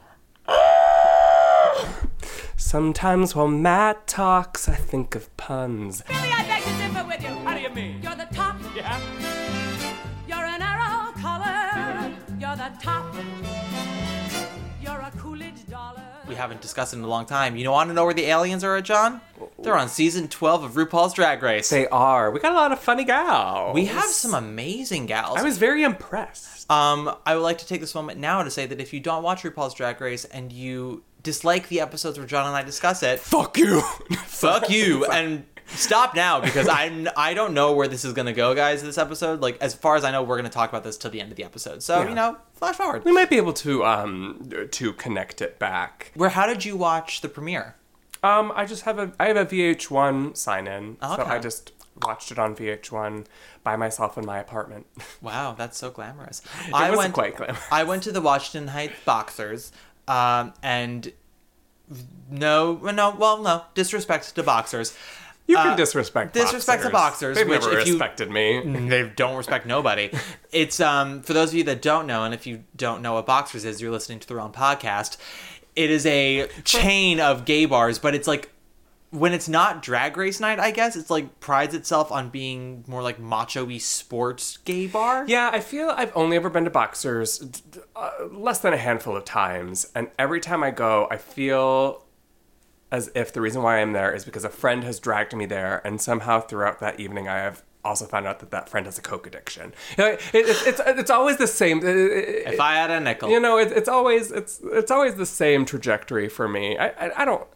[2.58, 6.04] Sometimes while Matt talks, I think of puns.
[6.10, 6.49] I
[16.39, 17.56] haven't discussed it in a long time.
[17.56, 19.21] You know want to know where the aliens are John?
[19.62, 21.69] They're on season 12 of RuPaul's Drag Race.
[21.69, 22.32] They are.
[22.32, 23.75] We got a lot of funny gals.
[23.75, 25.38] We have some amazing gals.
[25.38, 26.71] I was very impressed.
[26.71, 29.23] Um, I would like to take this moment now to say that if you don't
[29.23, 33.19] watch RuPaul's Drag Race and you dislike the episodes where John and I discuss it,
[33.19, 33.82] fuck you,
[34.25, 38.53] fuck you, and stop now because I'm I don't know where this is gonna go,
[38.55, 38.82] guys.
[38.84, 41.21] This episode, like as far as I know, we're gonna talk about this till the
[41.21, 41.82] end of the episode.
[41.84, 42.10] So Yeah.
[42.10, 43.05] you know, flash forward.
[43.05, 46.12] We might be able to um to connect it back.
[46.15, 46.29] Where?
[46.29, 47.75] How did you watch the premiere?
[48.21, 51.23] Um, I just have a I have a VH1 sign in, so Okay.
[51.23, 51.71] I just
[52.03, 53.25] watched it on VH1
[53.63, 54.86] by myself in my apartment.
[55.21, 56.41] Wow, that's so glamorous.
[56.67, 57.60] It I was went quite glamorous.
[57.71, 59.71] I went to the Washington Heights Boxers,
[60.08, 61.12] um, and
[62.29, 64.95] no, no, well, no disrespect to boxers.
[65.50, 67.36] You can Uh, disrespect disrespect to boxers.
[67.36, 68.62] They've which never if you- respected me.
[68.88, 70.12] They don't respect nobody.
[70.52, 73.26] It's um for those of you that don't know, and if you don't know what
[73.26, 75.18] Boxers is, you're listening to the wrong podcast.
[75.76, 78.50] It is a chain of gay bars, but it's like
[79.12, 83.02] when it's not drag race night, I guess it's like prides itself on being more
[83.02, 85.26] like macho-y sports gay bar.
[85.28, 87.42] Yeah, I feel I've only ever been to Boxers
[87.96, 92.04] uh, less than a handful of times, and every time I go, I feel
[92.91, 95.82] as if the reason why I'm there is because a friend has dragged me there,
[95.86, 99.02] and somehow throughout that evening, I have also found out that that friend has a
[99.02, 99.73] coke addiction.
[99.97, 101.82] You know, it, it's it's it's always the same.
[101.84, 105.65] If I had a nickel, You know, it, it's always it's it's always the same
[105.65, 106.78] trajectory for me.
[106.78, 107.47] I I, I don't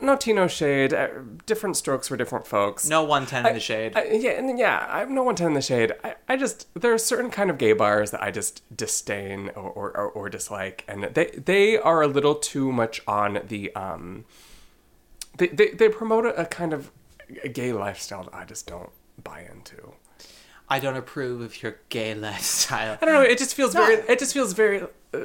[0.00, 0.94] no Tino shade.
[0.94, 1.08] Uh,
[1.46, 2.88] different strokes for different folks.
[2.88, 3.92] no 110 in the shade.
[3.96, 5.92] I, yeah, and yeah, I have no one ten in the shade.
[6.04, 9.70] I, I just there are certain kind of gay bars that I just disdain or,
[9.70, 14.24] or, or, or dislike, and they they are a little too much on the um.
[15.38, 16.90] They they, they promote a, a kind of
[17.42, 18.90] a gay lifestyle that I just don't
[19.22, 19.92] buy into.
[20.68, 22.98] I don't approve of your gay lifestyle.
[23.00, 23.20] I don't know.
[23.22, 23.94] It just feels very.
[24.08, 24.82] It just feels very.
[25.12, 25.18] Uh,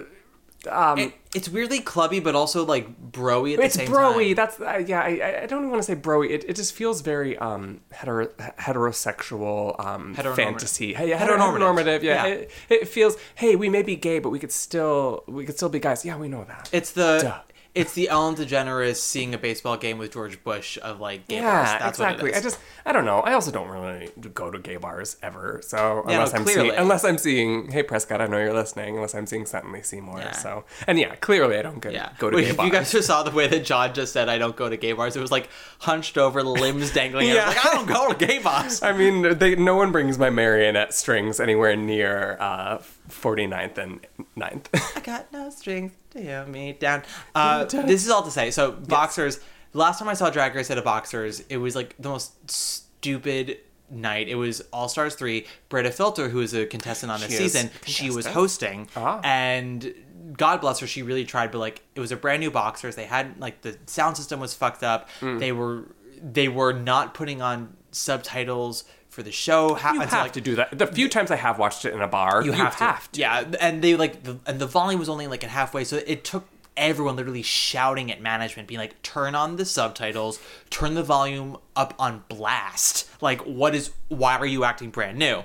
[0.70, 4.26] um, It, it's weirdly clubby, but also like broy at the it's same broy.
[4.28, 4.36] time.
[4.36, 5.00] That's uh, yeah.
[5.02, 6.30] I, I don't even want to say broy.
[6.30, 8.28] It, it just feels very um hetero,
[8.60, 10.36] heterosexual um Heteronormative.
[10.36, 10.94] fantasy.
[10.94, 11.60] Hey, yeah, Heteronormative.
[11.60, 12.04] heteronormative.
[12.04, 12.34] Yeah, Yeah.
[12.34, 13.18] It, it feels.
[13.36, 16.04] Hey, we may be gay, but we could still we could still be guys.
[16.06, 16.70] Yeah, we know that.
[16.72, 17.40] It's the Duh.
[17.76, 21.64] It's the Ellen DeGeneres seeing a baseball game with George Bush of like gay yeah,
[21.66, 21.80] bars.
[21.80, 22.34] That's exactly.
[22.34, 23.20] I just, I don't know.
[23.20, 25.62] I also don't really go to gay bars ever.
[25.64, 25.78] So
[26.08, 28.96] Yeah, no, unless I'm seeing, unless I'm seeing, hey Prescott, I know you're listening.
[28.96, 30.20] Unless I'm seeing Suddenly Seymour.
[30.20, 30.32] Yeah.
[30.32, 32.12] So and yeah, clearly I don't go, yeah.
[32.18, 32.68] go to Wait, gay bars.
[32.68, 34.94] you guys just saw the way that John just said, "I don't go to gay
[34.94, 37.28] bars," it was like hunched over, limbs dangling.
[37.28, 37.34] yeah.
[37.36, 37.48] Yeah.
[37.48, 38.82] like I don't go to gay bars.
[38.84, 44.06] I mean, they, no one brings my marionette strings anywhere near uh, 49th and
[44.38, 44.66] 9th.
[44.98, 47.04] I got no strings to hear me down.
[47.36, 48.52] Uh, this is all to say.
[48.52, 49.40] So boxers.
[49.74, 53.58] Last time I saw Drag Race at a boxers, it was like the most stupid
[53.92, 54.28] night.
[54.28, 55.46] It was All Stars three.
[55.70, 59.20] Brita Filter, who is a contestant on this She season, she was hosting, Ah.
[59.24, 59.94] and
[60.38, 61.52] God bless her, she really tried.
[61.52, 62.96] But like, it was a brand new boxers.
[62.96, 65.08] They had like the sound system was fucked up.
[65.22, 65.40] Mm.
[65.40, 65.86] They were
[66.22, 68.84] they were not putting on subtitles
[69.20, 69.74] for the show.
[69.74, 70.78] Ha- you have like, to do that.
[70.78, 73.20] The few times I have watched it in a bar, you have, to.
[73.20, 76.24] Yeah, and they like the, and the volume was only like at halfway, so it
[76.24, 81.58] took everyone literally shouting at management, being like, "Turn on the subtitles, turn the volume
[81.76, 83.92] up on blast." Like, what is?
[84.08, 85.44] Why are you acting brand new?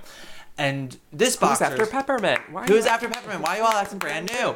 [0.57, 2.41] And this Who's after Peppermint?
[2.53, 3.43] Why Who's after Peppermint?
[3.43, 4.55] Why are you all acting brand new?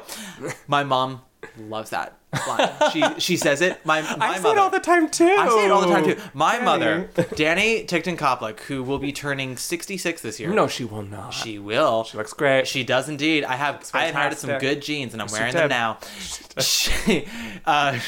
[0.68, 1.22] My mom
[1.58, 2.14] loves that
[2.46, 2.70] line.
[2.92, 3.84] She she says it.
[3.86, 5.24] My, my I say mother, it all the time too.
[5.24, 6.16] I say it all the time too.
[6.34, 6.64] My Danny.
[6.64, 10.50] mother, Danny Tickton Koplik, who will be turning 66 this year.
[10.52, 11.30] No, she will not.
[11.32, 12.04] She will.
[12.04, 12.66] She looks great.
[12.66, 13.44] She does indeed.
[13.44, 14.76] I have I inherited some fantastic.
[14.76, 15.60] good jeans and I'm She wearing did.
[15.62, 15.98] them now.
[16.60, 17.24] She,
[17.66, 17.98] uh,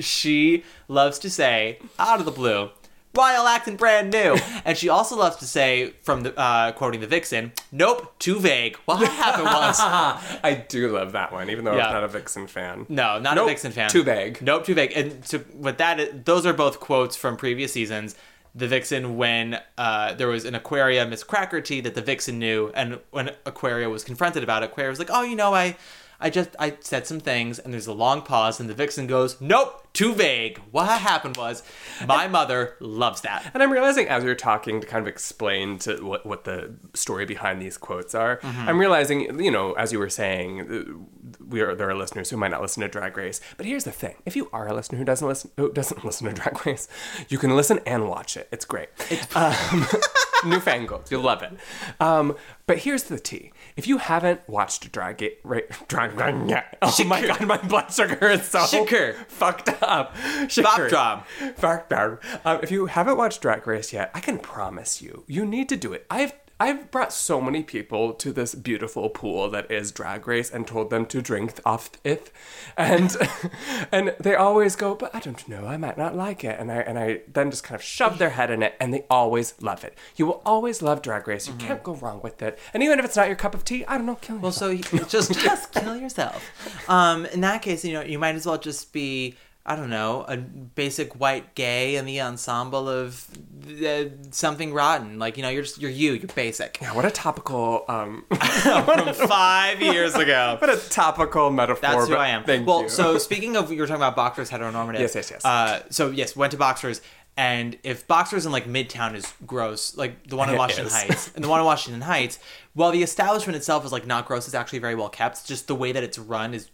[0.00, 2.70] she loves to say out of the blue,
[3.14, 7.00] "Why y'all acting brand new?" And she also loves to say, from the uh, quoting
[7.00, 8.76] the Vixen, "Nope, too vague.
[8.84, 11.86] What happened was." I do love that one, even though Yeah.
[11.88, 12.86] I'm not a Vixen fan.
[12.88, 13.90] No, not Nope, a Vixen fan.
[13.90, 14.40] Too vague.
[14.42, 14.92] Nope, too vague.
[14.94, 18.14] And so with that, is- those are both quotes from previous seasons.
[18.54, 22.72] The Vixen, when uh, there was an Aquaria Miss Cracker Tea that the Vixen knew,
[22.74, 25.76] and when Aquaria was confronted about it, Aquaria was like, "Oh, you know, I,
[26.20, 29.40] I just I said some things." And there's a long pause, and the Vixen goes,
[29.40, 30.60] "Nope, too vague.
[30.70, 31.62] What happened was,
[32.06, 36.04] my mother loves that." And I'm realizing as you're talking to kind of explain to
[36.04, 38.68] what, what the story behind these quotes are, Mm-hmm.
[38.68, 42.36] I'm realizing, you know, as you were saying, uh, we are there are listeners who
[42.36, 43.40] might not listen to Drag Race.
[43.56, 46.26] But here's the thing: if you are a listener who doesn't listen who doesn't listen
[46.26, 46.88] to Drag Race,
[47.28, 48.48] you can listen and watch it.
[48.50, 48.88] It's great.
[49.36, 49.86] um,
[50.44, 51.10] newfangled.
[51.10, 51.52] You'll love it.
[52.00, 56.12] Um, but here's the tea: if you haven't watched Drag Ga- Ra- Drag
[56.48, 59.14] yet, oh my god, my blood sugar is so Sugar.
[59.28, 60.16] fucked up.
[60.48, 60.88] Sugar.
[60.88, 61.22] drum.
[61.56, 62.20] Fuck dog.
[62.44, 65.76] Um, if you haven't watched Drag Race yet, I can promise you, you need to
[65.76, 66.06] do it.
[66.10, 70.66] I've I've brought so many people to this beautiful pool that is Drag Race and
[70.66, 72.32] told them to drink off it,
[72.76, 73.16] and
[73.92, 76.78] and they always go, but I don't know, I might not like it, and I
[76.78, 79.84] and I then just kind of shove their head in it, and they always love
[79.84, 79.96] it.
[80.16, 81.46] You will always love Drag Race.
[81.46, 83.84] You can't go wrong with it, and even if it's not your cup of tea,
[83.86, 84.42] I don't know, kill yourself.
[84.42, 86.44] Well, so you- just just kill yourself.
[86.90, 89.36] Um, in that case, you know, you might as well just be.
[89.68, 93.28] I don't know, a basic white gay in the ensemble of
[93.68, 95.18] uh, something rotten.
[95.18, 96.14] Like you know, you're just you're you.
[96.14, 96.78] You're basic.
[96.80, 100.56] Yeah, what a topical um From five years ago.
[100.60, 101.82] what a topical metaphor.
[101.82, 102.44] That's who I am.
[102.44, 102.88] Thank well, you.
[102.88, 105.00] so speaking of, you were talking about boxers heteronormative.
[105.00, 105.44] Yes, yes, yes.
[105.44, 107.02] Uh, so yes, went to boxers,
[107.36, 110.90] and if boxers in like Midtown is gross, like the one in Washington.
[110.90, 112.38] Heights, and the one in Washington Heights,
[112.72, 115.46] while the establishment itself is like not gross, it's actually very well kept.
[115.46, 116.70] Just the way that it's run is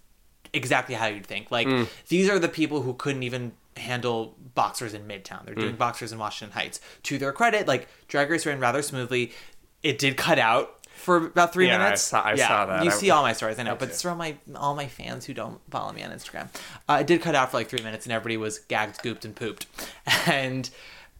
[0.54, 1.50] exactly how you'd think.
[1.50, 1.88] Like Mm.
[2.08, 5.44] these are the people who couldn't even handle boxers in Midtown.
[5.44, 5.60] They're Mm.
[5.60, 6.80] doing boxers in Washington Heights.
[7.04, 9.32] To their credit, like Drag Race ran rather smoothly.
[9.82, 12.02] It did cut out for about three Yeah, I minutes.
[12.02, 12.84] saw- I yeah, saw that.
[12.84, 14.86] You I- see all my stories, I know, I but it's from my all my
[14.86, 16.48] fans who don't follow me on Instagram.
[16.88, 19.34] Uh, it did cut out for like three minutes, and everybody was gagged, gooped, and
[19.36, 19.66] pooped,
[20.26, 20.70] and.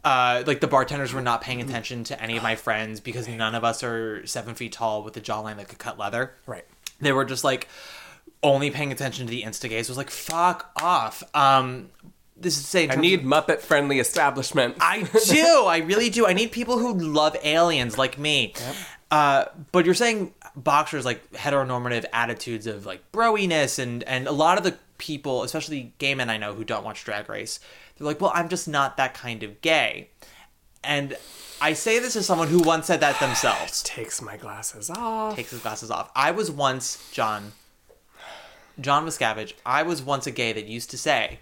[0.07, 3.55] Uh, like the bartenders were not paying attention to any of my friends because none
[3.55, 6.35] of us are seven feet tall with a jawline that could cut leather.
[6.45, 6.67] Right.
[7.01, 7.69] They were just like
[8.45, 9.89] only paying attention to the instigators.
[9.89, 11.23] Was like fuck off.
[11.35, 11.91] Um,
[12.37, 14.77] this is saying I need Muppet friendly establishment.
[14.81, 15.65] I do.
[15.67, 16.27] I really do.
[16.27, 18.55] I need people who love aliens like me.
[19.11, 24.59] Uh, but you're saying boxers like heteronormative attitudes of like broiness and and a lot
[24.59, 27.61] of the people, especially gay men I know who don't watch Drag Race,
[27.97, 30.11] they're like, well, I'm just not that kind of gay.
[30.83, 31.17] And
[31.61, 33.83] I say this as someone who once said that themselves.
[33.85, 35.35] Takes my glasses off.
[35.37, 36.11] Takes his glasses off.
[36.15, 37.53] I was once John.
[38.81, 39.55] John Miscavige.
[39.65, 41.39] I was once a gay that used to say,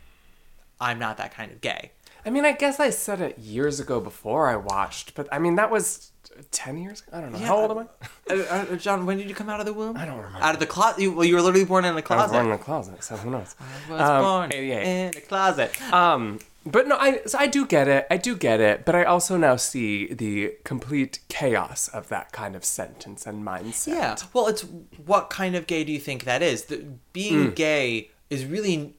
[0.81, 1.93] "I'm not that kind of gay."
[2.25, 5.57] I mean, I guess I said it years ago before I watched, but I mean,
[5.57, 6.11] that was
[6.53, 7.17] 10 years ago?
[7.17, 7.39] I don't know.
[7.39, 8.33] How old am I?
[8.33, 8.37] Uh,
[8.73, 9.97] uh, John, when did you come out of the womb?
[9.97, 10.39] I don't remember.
[10.41, 11.09] Out of the closet?
[11.11, 12.33] Well, you were literally born in a I was closet.
[12.33, 13.55] born in a closet, so who knows?
[13.89, 14.83] I was Um, born 88.
[15.09, 15.93] in a closet.
[15.93, 18.07] Um, but no, I so I do get it.
[18.11, 18.85] I do get it.
[18.85, 23.87] But I also now see the complete chaos of that kind of sentence and mindset.
[23.89, 24.17] Yeah.
[24.33, 24.63] Well, it's
[25.05, 26.65] what kind of gay do you think that is?
[26.65, 27.55] The, being Mm.
[27.55, 28.95] gay is really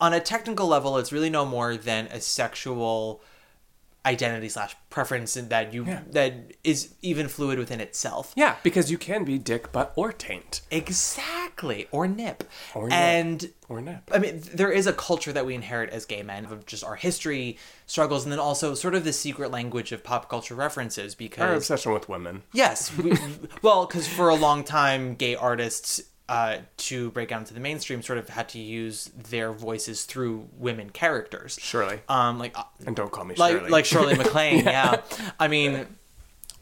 [0.00, 3.22] on a technical level, it's really no more than a sexual
[4.06, 8.32] identity slash preference that you that is even fluid within itself.
[8.36, 10.60] Yeah, because you can be dick, butt, or taint.
[10.70, 12.44] Exactly, or nip,
[12.74, 12.92] Or nip.
[12.96, 14.10] and Or nip.
[14.12, 16.94] I mean, there is a culture that we inherit as gay men of just our
[16.96, 21.14] history, struggles, and then also sort of the secret language of pop culture references.
[21.14, 22.42] Because our obsession with women.
[22.52, 23.12] yes, we,
[23.62, 26.00] well, because for a long time, gay artists.
[26.28, 30.48] Uh, to break out into the mainstream, sort of had to use their voices through
[30.58, 31.56] women characters.
[31.62, 32.00] Surely.
[32.08, 33.70] Um, like And don't call me like Shirley.
[33.70, 34.64] like Shirley MacLaine.
[34.64, 35.02] yeah.
[35.38, 35.86] I mean,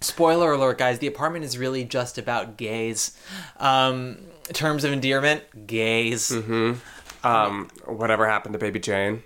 [0.02, 0.98] spoiler alert, guys.
[0.98, 3.16] The apartment is really just about gays.
[3.58, 4.18] Um,
[4.52, 6.28] terms of endearment, gays.
[6.30, 7.26] Mm-hmm.
[7.26, 9.22] Um, whatever happened to Baby Jane?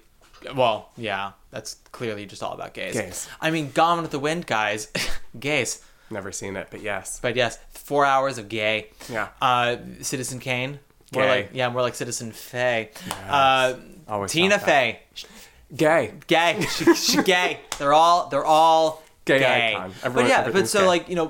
[0.54, 2.94] Well, yeah, that's clearly just all about gays.
[2.94, 3.28] Gays.
[3.40, 4.86] I mean, Gone with the Wind, guys,
[5.40, 5.82] gays.
[6.10, 7.18] Never seen it, but yes.
[7.20, 8.88] But yes, four hours of gay.
[9.10, 9.28] Yeah.
[9.42, 10.78] Uh, Citizen Kane.
[11.12, 11.28] More Gay.
[11.30, 12.90] like yeah, more like Citizen Faye.
[13.28, 13.74] Uh,
[14.06, 14.58] Always Tina.
[14.58, 15.00] Fey.
[15.74, 16.12] Gay.
[16.26, 16.60] gay.
[16.70, 17.60] She, she gay.
[17.78, 19.74] They're all they're all Gay gay.
[19.74, 19.92] icon.
[20.14, 20.86] But yeah, but so gay.
[20.86, 21.28] like you know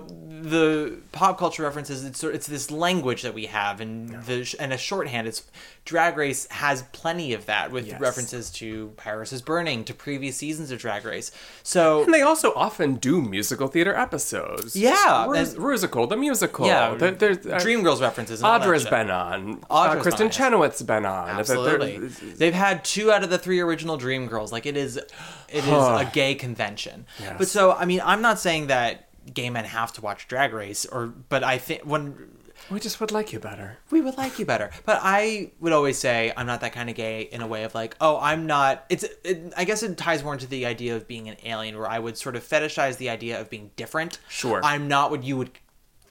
[0.50, 2.04] the pop culture references.
[2.04, 5.26] It's sort- it's this language that we have, and the and a shorthand.
[5.26, 5.42] It's
[5.84, 7.98] Drag Race has plenty of that with Yes.
[7.98, 11.30] references to Paris is Burning, to previous seasons of Drag Race.
[11.62, 14.76] So And they also often do musical theater episodes.
[14.76, 16.66] Yeah, Rus- and- Rusical, the musical.
[16.66, 18.40] yeah, There- there's, uh, Dreamgirls references.
[18.40, 19.64] and all that Audra's been on.
[19.70, 20.30] Audra's uh, Kristin on.
[20.30, 21.28] Chenoweth's been on.
[21.30, 21.98] Absolutely,
[22.36, 24.52] they've had two out of the three original Dreamgirls.
[24.52, 27.06] Like it is, it is a gay convention.
[27.18, 27.34] Yes.
[27.38, 30.86] But so I mean, I'm not saying that gay men have to watch Drag Race,
[30.86, 32.30] or but I think when
[32.70, 33.78] we just would like you better.
[33.90, 34.70] we would like you better.
[34.84, 37.74] But I would always say I'm not that kind of gay in a way of
[37.74, 38.84] like, oh, I'm not.
[38.88, 39.04] It's.
[39.24, 41.98] It, I guess it ties more into the idea of being an alien, where I
[41.98, 44.18] would sort of fetishize the idea of being different.
[44.28, 44.60] Sure.
[44.62, 45.50] I'm not what you would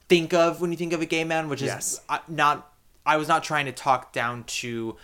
[0.10, 2.02] think of when you think of a gay man, which is Yes.
[2.28, 2.74] Not.
[3.06, 4.98] I was not trying to talk down to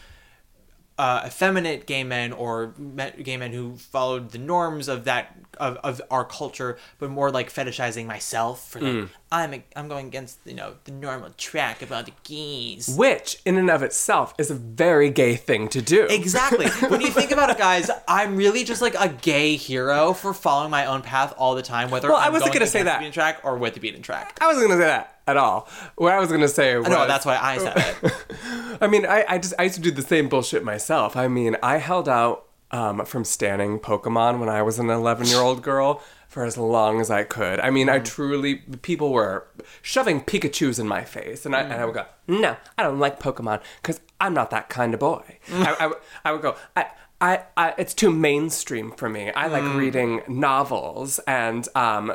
[0.97, 2.74] uh, effeminate gay men or
[3.22, 7.51] gay men who followed the norms of that of, of our culture, but more like
[7.51, 9.10] fetishizing myself for like mm.
[9.32, 12.95] I'm a, I'm going against you know the normal track about the gays.
[12.97, 16.06] Which, in and of itself, is a very gay thing to do.
[16.10, 16.68] Exactly.
[16.88, 20.70] when you think about it, guys, I'm really just like a gay hero for following
[20.70, 22.95] my own path all the time, whether Well, I I'm wasn't going gonna say that.
[22.95, 24.38] the beaten track or with the beaten track.
[24.41, 25.68] I wasn't going to say that at all.
[25.95, 26.88] What I was going to say was.
[26.88, 28.14] No, that's why I said it.
[28.82, 31.16] I mean, I, I just I used to do the same bullshit myself.
[31.16, 35.40] I mean, I held out um, from standing Pokemon when I was an 11 year
[35.40, 37.60] old girl for as long as I could.
[37.60, 39.48] I mean, I truly people were
[39.84, 43.20] shoving Pikachu's in my face, and I, and I would go, no, I don't like
[43.20, 45.38] Pokemon because I'm not that kind of boy.
[45.52, 46.88] I, I, would- I would go, I.
[47.22, 49.32] I, I, it's too mainstream for me.
[49.32, 52.10] I like reading novels and um,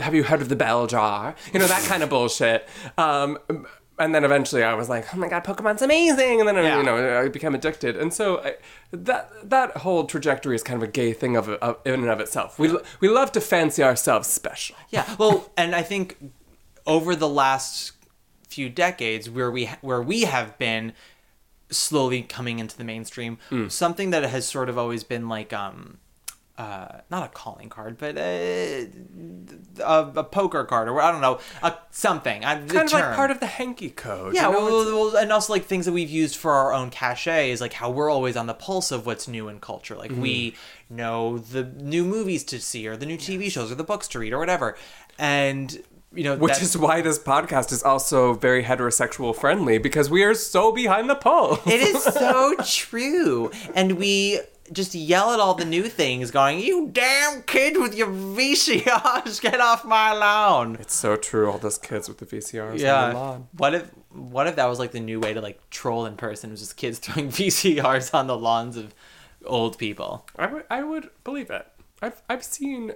[0.00, 1.36] have you heard of the bell jar?
[1.52, 2.68] You know that kind of bullshit.
[2.96, 3.38] Um,
[3.98, 6.76] and then eventually I was like, oh my god, Pokemon's amazing, and then Yeah.
[6.78, 8.56] you know I became addicted, and so I,
[8.92, 12.20] that that whole trajectory is kind of a gay thing of, of in and of
[12.20, 12.58] itself.
[12.58, 14.76] We we love to fancy ourselves special.
[14.90, 16.16] Yeah, well, and I think
[16.86, 17.92] over the last
[18.48, 20.92] few decades, where we where we have been
[21.70, 23.38] slowly coming into the mainstream,
[23.68, 25.98] something that has sort of always been like um.
[26.58, 28.88] Uh, not a calling card, but a,
[29.78, 32.44] a, a poker card, or I don't know, a, something.
[32.44, 34.34] I, Kind of like part of the hanky code.
[34.34, 34.64] yeah, you know?
[34.64, 37.74] well, well, and also like things that we've used for our own cachet is like
[37.74, 39.94] how we're always on the pulse of what's new in culture.
[39.96, 40.96] Like we Mm-hmm.
[40.96, 44.18] know the new movies to see, or the new TV shows, or the books to
[44.18, 44.76] read, or whatever.
[45.18, 45.80] And
[46.12, 50.34] you know, which is why this podcast is also very heterosexual friendly because we are
[50.34, 51.60] so behind the pulse.
[51.66, 54.40] it is so true, and we
[54.72, 59.60] just yell at all the new things, going, "You damn kid with your VCRs, get
[59.60, 61.50] off my lawn!" It's so true.
[61.50, 63.12] All those kids with the VCRs on the Yeah.
[63.12, 63.48] lawn.
[63.56, 66.50] What if what if that was like the new way to like troll in person?
[66.50, 68.94] It was just kids throwing VCRs on the lawns of
[69.44, 70.26] old people.
[70.36, 71.66] I would, I would believe it.
[72.02, 72.92] I've, I've seen,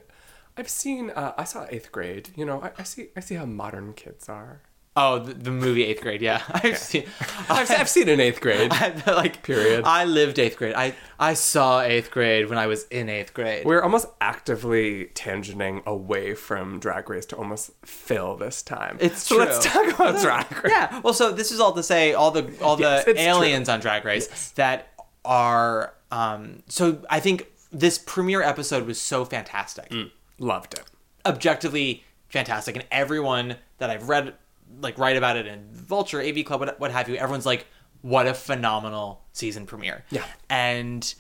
[0.56, 1.10] I've seen.
[1.10, 2.30] Uh, I saw eighth grade.
[2.36, 4.62] You know, I, I see, I see how modern kids are.
[4.94, 6.20] Oh, the, the movie Eighth Grade.
[6.20, 7.04] Yeah, I've seen.
[7.48, 8.70] I've, I've seen an eighth grade.
[8.74, 9.84] I, like Period.
[9.86, 10.74] I lived eighth grade.
[10.74, 13.64] I I saw eighth grade when I was in eighth grade.
[13.64, 18.98] We're almost actively tangenting away from Drag Race to almost fill this time.
[19.00, 20.72] It's so let's talk about Drag Race.
[20.74, 21.00] yeah.
[21.00, 24.04] Well, so this is all to say all the all Yes, the aliens on Drag
[24.04, 24.88] Race that
[25.24, 25.94] are.
[26.10, 26.62] Um.
[26.68, 29.90] So I think this premiere episode was so fantastic.
[30.38, 30.82] Loved it.
[31.24, 34.34] objectively fantastic and everyone that i've read
[34.82, 37.66] like write about it in vulture av club what, what have you everyone's like
[38.02, 40.24] what a phenomenal season premiere Yeah.
[40.50, 41.14] and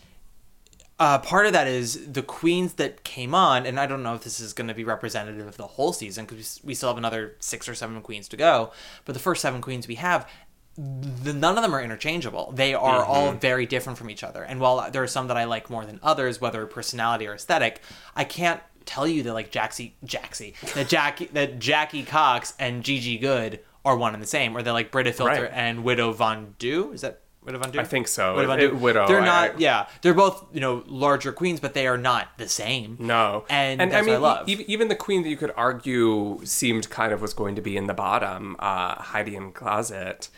[0.98, 4.22] uh, part of that is the queens that came on and i don't know if
[4.24, 7.34] this is going to be representative of the whole season because we still have another
[7.40, 8.72] six or seven queens to go
[9.04, 10.28] but the first seven queens we have
[10.74, 12.50] the, none of them are interchangeable.
[12.54, 14.42] They are all very different from each other.
[14.42, 17.82] And while there are some that I like more than others, whether personality or aesthetic,
[18.16, 23.18] I can't tell you that like Jaxie, Jaxie, that Jackie, that Jackie Cox and Gigi
[23.18, 25.50] Goode are one and the same, or they're like Brita Filter Right.
[25.52, 26.94] and Widow Von'Du.
[26.94, 27.80] Is that Widow Von'Du?
[27.80, 28.36] I think so.
[28.36, 28.76] Widow Von It- Du.
[28.76, 29.50] Widow, They're not.
[29.50, 32.96] I- yeah, they're both you know larger queens, but they are not the same.
[33.00, 34.48] No, and, and that's I mean, what I love.
[34.48, 37.76] e- even the queen that you could argue seemed kind of was going to be
[37.76, 40.28] in the bottom, uh, Heidi N Closet,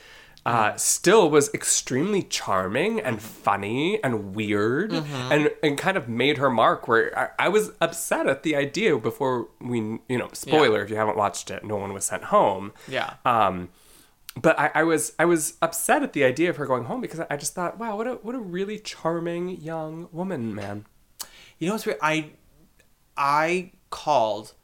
[0.47, 3.27] uh, still was extremely charming and Mm-hmm.
[3.27, 6.87] funny and weird, and and kind of made her mark.
[6.87, 9.79] Where I, I was upset at the idea before we,
[10.09, 12.73] you know, spoiler if you haven't watched it, no one was sent home.
[12.89, 13.15] yeah.
[13.25, 13.71] Um,
[14.41, 17.21] but I, I was I was upset at the idea of her going home because
[17.31, 20.85] I just thought, wow, what a what a really charming young woman, man.
[21.59, 21.99] You know what's weird?
[22.03, 22.31] I
[23.17, 24.55] I called,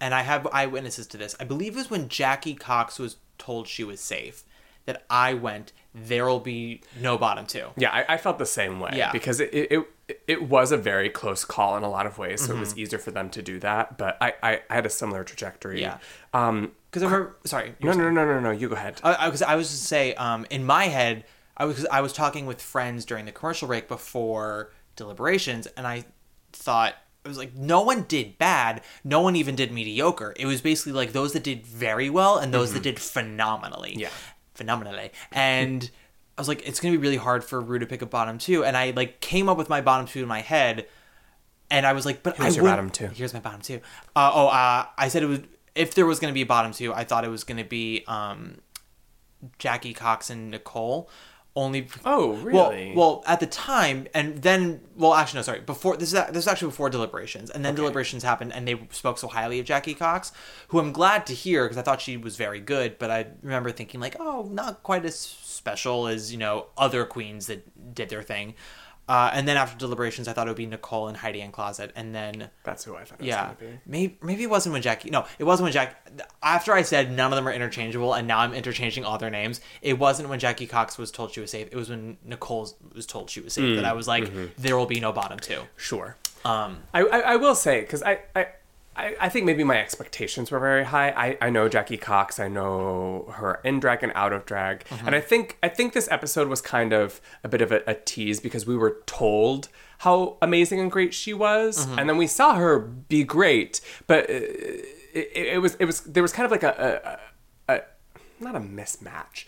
[0.00, 1.36] and I have eyewitnesses to this.
[1.38, 4.44] I believe it was when Jackie Cox was told she was safe
[4.86, 5.72] that I went.
[5.94, 7.66] There will be no bottom two.
[7.76, 8.92] Yeah, I, I felt the same way.
[8.94, 9.12] Yeah.
[9.12, 9.72] because it, it
[10.08, 12.60] it it was a very close call in a lot of ways, so it Mm-hmm.
[12.60, 13.98] was easier for them to do that.
[13.98, 15.80] But I I, I had a similar trajectory.
[15.82, 15.98] Yeah.
[16.32, 16.72] Um.
[16.90, 17.36] Because I remember.
[17.44, 17.74] Sorry.
[17.78, 18.50] you No, no, no, no, no.
[18.50, 19.00] You go ahead.
[19.04, 21.24] I, I, cause I was to say, um, in my head,
[21.56, 26.04] I was I was talking with friends during the commercial break before deliberations, and I
[26.52, 30.34] thought it was like no one did bad, no one even did mediocre.
[30.38, 34.00] It was basically like those that did very well and those that did phenomenally, Mm-hmm.
[34.00, 34.08] Yeah.
[34.62, 35.10] Phenomenally.
[35.32, 35.90] And
[36.38, 38.64] I was like, it's gonna be really hard for Rue to pick a bottom two,
[38.64, 40.86] and I like came up with my bottom two in my head.
[41.70, 43.06] And I was like, but Here's I your bottom two.
[43.06, 43.80] Here's my bottom two.
[44.14, 45.40] Uh, oh, uh, I said it was
[45.74, 47.64] if there was going to be a bottom two, I thought it was going to
[47.64, 48.58] be um,
[49.58, 51.08] Jackie Cox and Nicole.
[51.54, 52.92] Only Oh, well, really?
[52.96, 55.60] well, at the time, and then well, actually, no, sorry.
[55.60, 59.18] Before this is this is actually before deliberations, and then deliberations happened, and they spoke
[59.18, 60.32] so highly of Jackie Cox,
[60.68, 63.70] who I'm glad to hear because I thought she was very good, but I remember
[63.70, 68.22] thinking like, oh, not quite as special as you know other queens that did their
[68.22, 68.54] thing.
[69.08, 71.90] Uh, and then after deliberations, I thought it would be Nicole and Heidi N Closet,
[71.96, 73.80] and then That's who I thought it was yeah, going to be.
[73.84, 75.10] maybe maybe it wasn't when Jackie.
[75.10, 76.08] No, it wasn't when Jack.
[76.42, 79.60] After I said none of them are interchangeable, and now I'm interchanging all their names.
[79.82, 81.68] It wasn't when Jackie Cox was told she was safe.
[81.72, 84.46] It was when Nicole was told she was safe Mm, that I was like, mm-hmm.
[84.56, 85.62] there will be no bottom two.
[85.76, 86.16] Sure.
[86.44, 88.48] Um, I, I, I will say because I, I
[88.96, 91.10] I I think maybe my expectations were very high.
[91.10, 92.38] I, I know Jackie Cox.
[92.38, 96.08] I know her in drag and out of drag, and I think I think this
[96.10, 99.68] episode was kind of a bit of a, a tease because we were told
[99.98, 104.32] how amazing and great she was, and then we saw her be great, but uh,
[104.32, 107.18] it, it, was it was there was kind of like a,
[107.68, 107.82] a, a
[108.40, 109.44] not a mismatch.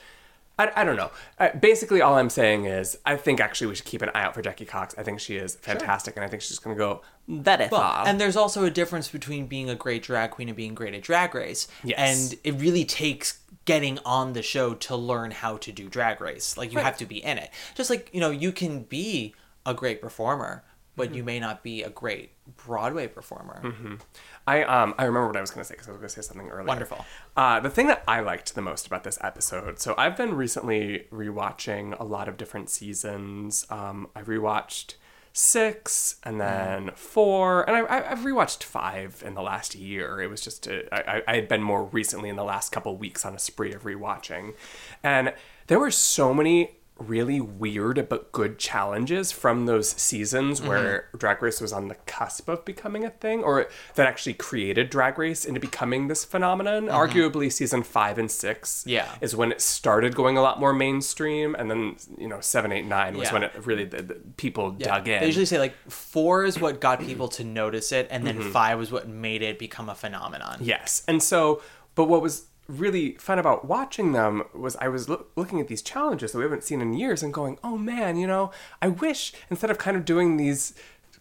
[0.59, 1.11] I, I don't know.
[1.39, 4.35] Uh, basically, all I'm saying is I think actually we should keep an eye out
[4.35, 4.95] for Jackie Cox.
[4.97, 8.07] I think she is fantastic, and I think she's going to go well, far.
[8.07, 11.03] and there's also a difference between being a great drag queen and being great at
[11.03, 11.67] Drag Race.
[11.83, 11.99] Yes.
[12.33, 16.57] And it really takes getting on the show to learn how to do Drag Race.
[16.57, 17.51] Like you have to be in it.
[17.75, 19.35] Just like you know, you can be
[19.67, 20.63] a great performer,
[20.97, 21.17] but Mm-hmm.
[21.17, 23.99] you may not be a great Broadway performer.
[24.47, 26.15] I um I remember what I was going to say because I was going to
[26.15, 26.67] say something earlier.
[26.67, 27.05] Wonderful.
[27.37, 29.81] Uh, the thing that I liked the most about this episode.
[29.81, 33.67] So I've been recently rewatching a lot of different seasons.
[33.71, 34.95] Um, I rewatched
[35.33, 40.21] six and then four, and I, I I've rewatched five in the last year.
[40.21, 43.25] It was just a, I I had been more recently in the last couple weeks
[43.25, 44.55] on a spree of rewatching,
[45.03, 45.35] and
[45.67, 50.69] there were so many really weird but good challenges from those seasons Mm-hmm.
[50.69, 53.67] where drag race was on the cusp of becoming a thing or
[53.97, 58.91] that actually created drag race into becoming this phenomenon arguably season five and six Mm-hmm.
[58.91, 59.09] Yeah.
[59.21, 62.87] is when it started going a lot more mainstream and then you know seven eight
[62.87, 63.33] nine was Yeah.
[63.33, 66.81] when it really the, the people dug in They usually say like four is what
[66.81, 68.39] got people to notice it, and Mm-hmm.
[68.41, 70.59] then five was what made it become a phenomenon.
[70.61, 71.03] Yes.
[71.09, 71.61] And so,
[71.97, 75.83] but what was really fun about watching them was I was loo- looking at these
[75.83, 78.51] challenges that we haven't seen in years and going, oh man, you know,
[78.81, 80.75] I wish instead of kind of doing these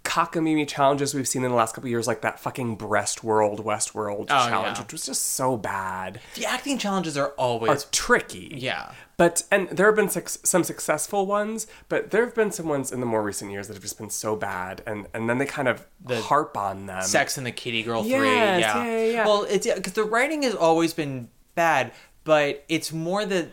[0.04, 3.60] cockamamie challenges we've seen in the last couple of years, like that fucking breast world,
[3.62, 4.84] West World Oh, challenge, yeah.
[4.84, 8.52] which was just so bad, The acting challenges are are always tricky.
[8.58, 8.92] yeah.
[9.16, 13.00] But and there have been some successful ones, but there have been some ones in
[13.00, 15.68] the more recent years that have just been so bad, and and then they kind
[15.70, 17.02] of the harp on them.
[17.04, 18.12] Sex and the Kitty Girl three.
[18.12, 18.84] Yes, Yeah.
[18.84, 19.26] yeah, yeah, yeah.
[19.26, 21.94] Well, it's because the writing has always been bad,
[22.26, 23.50] but it's more that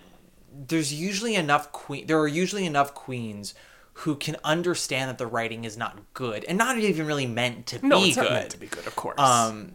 [0.53, 2.07] there's usually enough queen.
[2.07, 3.55] There are usually enough queens
[4.01, 7.87] who can understand that the writing is not good and not even really meant to
[7.87, 8.25] no, be it's good.
[8.25, 9.19] not meant to be good, of course.
[9.19, 9.75] um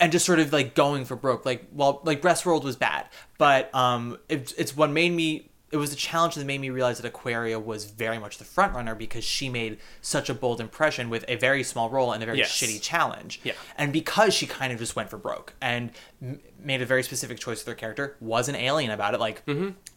[0.00, 3.06] and just sort of like going for broke like well like breast world was bad
[3.38, 6.98] but um it, it's what made me it was a challenge that made me realize
[6.98, 11.10] that Aquaria was very much the front runner because she made such a bold impression
[11.10, 12.52] with a very small role and a very Yes.
[12.52, 13.40] shitty challenge.
[13.42, 13.52] Yeah.
[13.76, 15.90] And because she kind of just went for broke and
[16.22, 19.42] m- made a very specific choice with her character, was an alien about it, like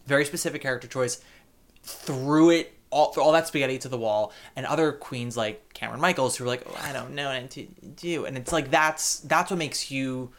[0.06, 1.20] very specific character choice,
[1.84, 6.36] threw it all all that spaghetti to the wall, and other queens like Cameron Michaels
[6.36, 7.62] who were like, oh, I don't know what to
[7.96, 10.30] do, and it's like that's that's what makes you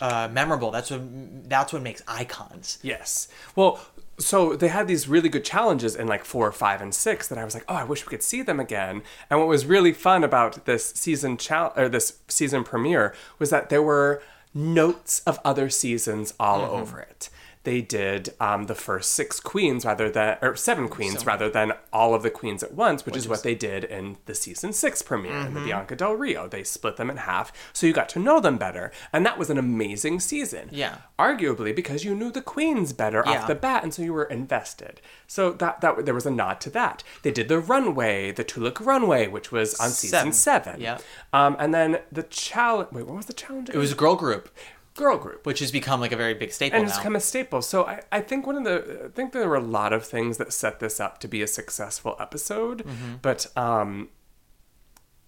[0.00, 0.70] uh, memorable.
[0.70, 1.00] That's what
[1.48, 2.78] that's what makes icons.
[2.82, 3.28] Yes.
[3.54, 3.80] Well,
[4.18, 7.44] so they had these really good challenges in like four, five, and six that I
[7.44, 9.02] was like, oh, I wish we could see them again.
[9.30, 13.70] And what was really fun about this season chal- or this season premiere was that
[13.70, 14.22] there were
[14.54, 16.68] notes of other seasons all Mhm.
[16.68, 17.30] over it.
[17.64, 22.14] They did um, the first six queens rather than or seven queens rather than all
[22.14, 24.72] of the queens at once, which, Which is is- what they did in the season
[24.72, 25.64] six premiere in the Mhm.
[25.66, 26.48] Bianca Del Rio.
[26.48, 29.50] They split them in half, so you got to know them better, and that was
[29.50, 30.96] an amazing season Yeah.
[31.18, 33.42] arguably because you knew the queens better Yeah.
[33.42, 36.60] off the bat and so you were invested so that that there was a nod
[36.62, 40.32] to that they did the runway the tulip runway which was on season Seven.
[40.32, 40.98] seven Yeah.
[41.34, 44.48] um and then the challenge wait what was the challenge It was a girl group.
[45.00, 45.46] Girl group.
[45.46, 46.90] Which has become like a very big staple and now.
[46.90, 48.76] it's become a staple so I, I think one of the
[49.06, 51.46] i think there were a lot of things that set this up to be a
[51.60, 53.22] successful episode Mhm.
[53.22, 53.90] but um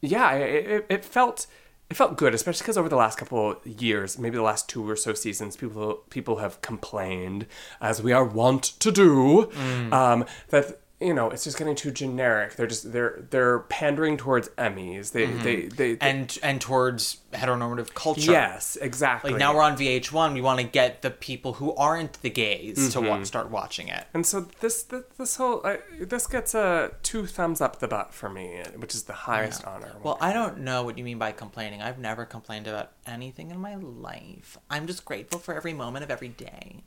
[0.00, 1.46] yeah it, it, it felt
[1.90, 4.96] it felt good especially because over the last couple years maybe the last two or
[4.96, 7.46] so seasons people people have complained
[7.80, 9.92] as we are wont to do Mm.
[9.92, 14.48] um, that you know it's just getting too generic they're just they're they're pandering towards
[14.50, 15.42] emmys they Mhm.
[15.42, 18.30] they, they, and and towards heteronormative culture.
[18.30, 19.30] Yes, exactly.
[19.30, 22.92] Like now we're on VH1, we want to get the people who aren't the gays
[22.92, 23.26] to wa- Mhm.
[23.26, 24.05] start watching it.
[24.12, 28.12] And so this this, this whole uh, this gets a two thumbs up the butt
[28.12, 29.70] for me, which is the highest Yeah.
[29.70, 29.92] honor.
[30.03, 31.80] Well, I don't know what you mean by complaining.
[31.80, 34.59] I've never complained about anything in my life.
[34.68, 36.82] I'm just grateful for every moment of every day.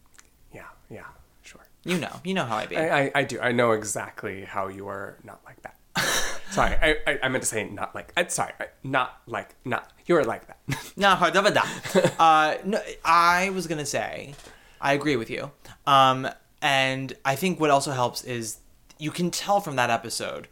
[0.53, 1.05] Yeah, yeah.
[1.85, 2.75] You know, you know how I be.
[2.77, 3.39] I, I, I do.
[3.39, 5.77] I know exactly how you are not like that.
[6.49, 8.11] sorry, I, I, I meant to say not like.
[8.17, 9.93] I, sorry, I, not like not.
[10.07, 10.57] You're like that.
[12.19, 14.33] Uh, no, I was gonna say,
[14.81, 15.51] I agree with you.
[15.85, 16.27] Um,
[16.61, 18.57] and I think what also helps is
[18.97, 20.47] you can tell from that episode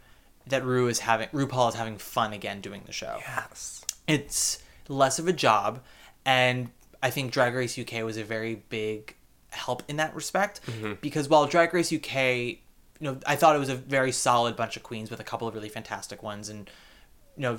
[0.46, 3.16] that Ru is having RuPaul is having fun again doing the show.
[3.18, 5.82] Yes, it's less of a job,
[6.24, 6.70] and
[7.02, 9.16] I think Drag Race UK was a very big
[9.54, 11.00] help in that respect Mhm.
[11.00, 12.60] because while Drag Race UK,
[13.00, 15.48] you know, I thought it was a very solid bunch of queens with a couple
[15.48, 16.70] of really fantastic ones, and
[17.36, 17.58] you know,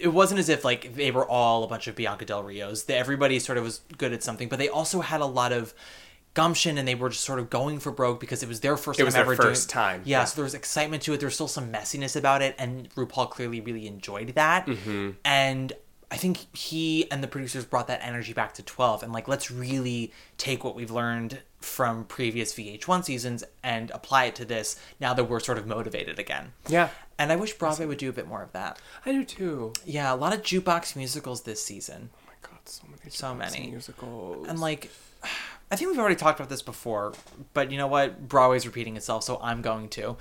[0.00, 2.84] it wasn't as if like they were all a bunch of Bianca Del Rios.
[2.84, 5.74] They- Everybody sort of was good at something, but they also had a lot of
[6.34, 8.98] gumption and they were just sort of going for broke because it was their first
[8.98, 10.24] It time was their ever first doing time, Yeah, yeah.
[10.24, 11.18] so there was excitement to it.
[11.18, 14.66] There was still some messiness about it, and RuPaul clearly really enjoyed that.
[14.66, 15.16] Mhm.
[15.24, 15.72] And
[16.10, 19.50] I think he and the producers brought that energy back to 12 and like let's
[19.50, 25.12] really take what we've learned from previous VH1 seasons and apply it to this now
[25.12, 26.52] that we're sort of motivated again.
[26.68, 26.88] Yeah.
[27.18, 28.78] And I wish Broadway would do a bit more of that.
[29.04, 29.72] I do too.
[29.84, 32.10] Yeah, a lot of jukebox musicals this season.
[32.14, 33.70] Oh my god, so many So many.
[33.70, 34.46] musicals.
[34.48, 34.90] And like
[35.70, 37.12] I think we've already talked about this before,
[37.52, 38.26] but you know what?
[38.26, 40.16] Broadway's repeating itself, so I'm going to.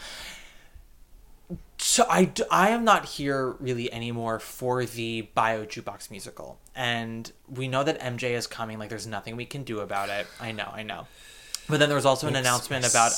[1.80, 7.68] So I, I am not here really anymore for the bio jukebox musical, and we
[7.68, 8.80] know that MJ is coming.
[8.80, 10.28] Like, there's nothing we can do about it.
[10.42, 11.08] I know, I know.
[11.70, 13.12] But then there was also an announcement about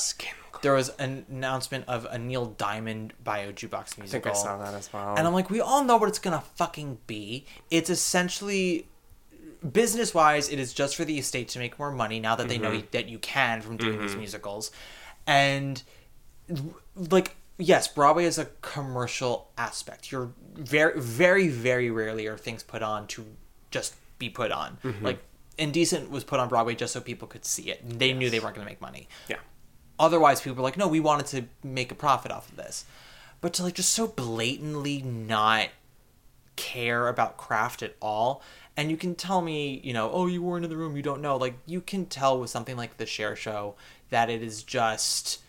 [0.62, 4.04] there was an announcement of a Neil Diamond bio jukebox musical.
[4.04, 5.14] I think I saw that as well.
[5.16, 7.46] And I'm like, we all know what it's gonna fucking be.
[7.70, 8.86] It's essentially
[9.72, 12.58] business wise, it is just for the estate to make more money now that they
[12.58, 12.90] know Mhm.
[12.92, 14.18] that you can from doing these Mhm.
[14.18, 14.70] musicals.
[15.26, 15.82] And
[16.96, 20.10] like, yes, Broadway is a commercial aspect.
[20.10, 23.24] You're very, very, very rarely are things put on to
[23.70, 24.78] just be put on.
[24.82, 25.02] Mhm.
[25.02, 25.22] Like,
[25.58, 27.98] Indecent was put on Broadway just so people could see it.
[27.98, 29.08] They knew they weren't going to make money.
[29.28, 29.36] Yeah.
[29.98, 32.86] Otherwise, people were like, no, we wanted to make a profit off of this.
[33.40, 35.68] But to like just so blatantly not
[36.56, 38.42] care about craft at all.
[38.76, 41.20] And you can tell me, you know, oh, you weren't in the room, you don't
[41.20, 41.36] know.
[41.36, 43.74] Like, you can tell with something like the Cher Show
[44.08, 45.40] that it is just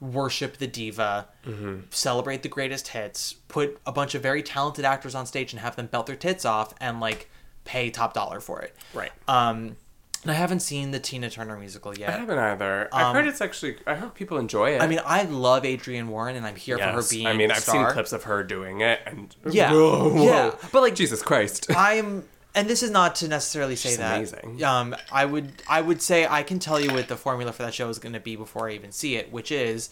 [0.00, 1.82] worship the diva, Mhm.
[1.92, 5.76] celebrate the greatest hits, put a bunch of very talented actors on stage and have
[5.76, 7.30] them belt their tits off and like
[7.64, 8.76] pay top dollar for it.
[8.94, 9.12] Right.
[9.26, 9.76] Um,
[10.22, 12.08] and I haven't seen the Tina Turner musical yet.
[12.10, 12.88] I haven't either.
[12.92, 13.76] I've Um, heard it's actually.
[13.86, 14.82] I heard people enjoy it.
[14.82, 17.26] I mean, I love Adrienne Warren, and I'm here for her being.
[17.28, 17.74] I mean, I've star.
[17.86, 20.24] seen clips of her doing it, and Yeah, Whoa, whoa.
[20.24, 21.66] yeah, but like Jesus Christ.
[21.76, 22.24] I'm,
[22.56, 24.16] and this is not to necessarily say She's that.
[24.16, 24.64] amazing.
[24.64, 27.74] Um, I would, I would say I can tell you what the formula for that
[27.74, 29.90] show is going to be before I even see it, which is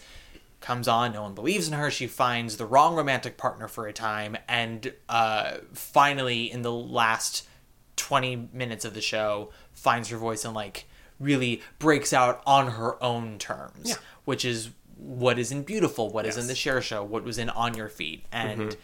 [0.59, 3.93] comes on, no one believes in her, she finds the wrong romantic partner for a
[3.93, 7.47] time, and uh, finally in the last
[7.95, 10.85] twenty minutes of the show finds her voice and like
[11.19, 13.95] really breaks out on her own terms, Yeah.
[14.25, 17.49] which is what is in Beautiful, what is in the Cher Show, what was in
[17.51, 18.75] On Your Feet, and Mhm.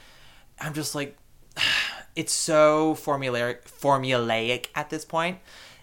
[0.60, 1.18] I'm just like,
[2.16, 5.40] it's so formulaic, formulaic at this point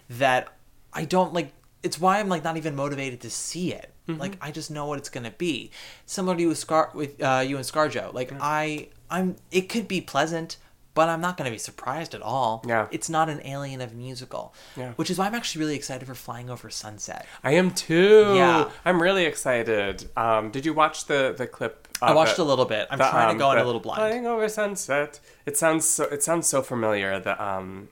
[0.09, 0.47] that
[0.93, 1.51] I don't like.
[1.81, 3.93] It's why I'm like not even motivated to see it.
[4.07, 4.19] Mhm.
[4.19, 5.71] Like I just know what it's gonna be.
[6.05, 8.13] Similar to you with Scar with uh, you and ScarJo.
[8.13, 9.35] Like I, I'm.
[9.51, 10.57] It could be pleasant,
[10.93, 12.63] but I'm not gonna be surprised at all.
[12.67, 12.87] Yeah.
[12.91, 14.53] It's not an alien of musical.
[14.75, 14.91] Yeah.
[14.93, 17.25] Which is why I'm actually really excited for Flying Over Sunset.
[17.43, 18.33] I am too.
[18.35, 18.69] Yeah.
[18.83, 20.09] I'm really excited.
[20.17, 21.87] Um, did you watch the the clip?
[22.01, 22.39] I watched it?
[22.39, 22.87] a little bit.
[22.89, 23.97] I'm The, trying um, to go in a little blind.
[23.99, 25.19] Flying over sunset.
[25.45, 26.05] It sounds so.
[26.05, 27.19] It sounds so familiar.
[27.19, 27.89] The um,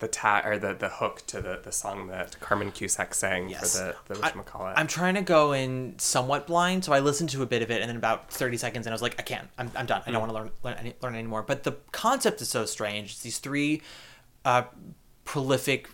[0.00, 3.78] the ta- or the the hook to the the song that Carmen Cusack sang Yes.
[3.80, 4.74] for the the I- whatchamacallit.
[4.76, 7.80] I'm trying to go in somewhat blind, so I listened to a bit of it,
[7.82, 9.48] and then about 30 seconds, and I was like, I can't.
[9.58, 10.02] I'm, I'm done.
[10.06, 10.28] I don't Mm.
[10.28, 11.42] want to learn learn, any, learn anymore.
[11.42, 13.10] But the concept is so strange.
[13.12, 13.82] It's these three
[14.44, 14.62] uh,
[15.24, 15.90] prolific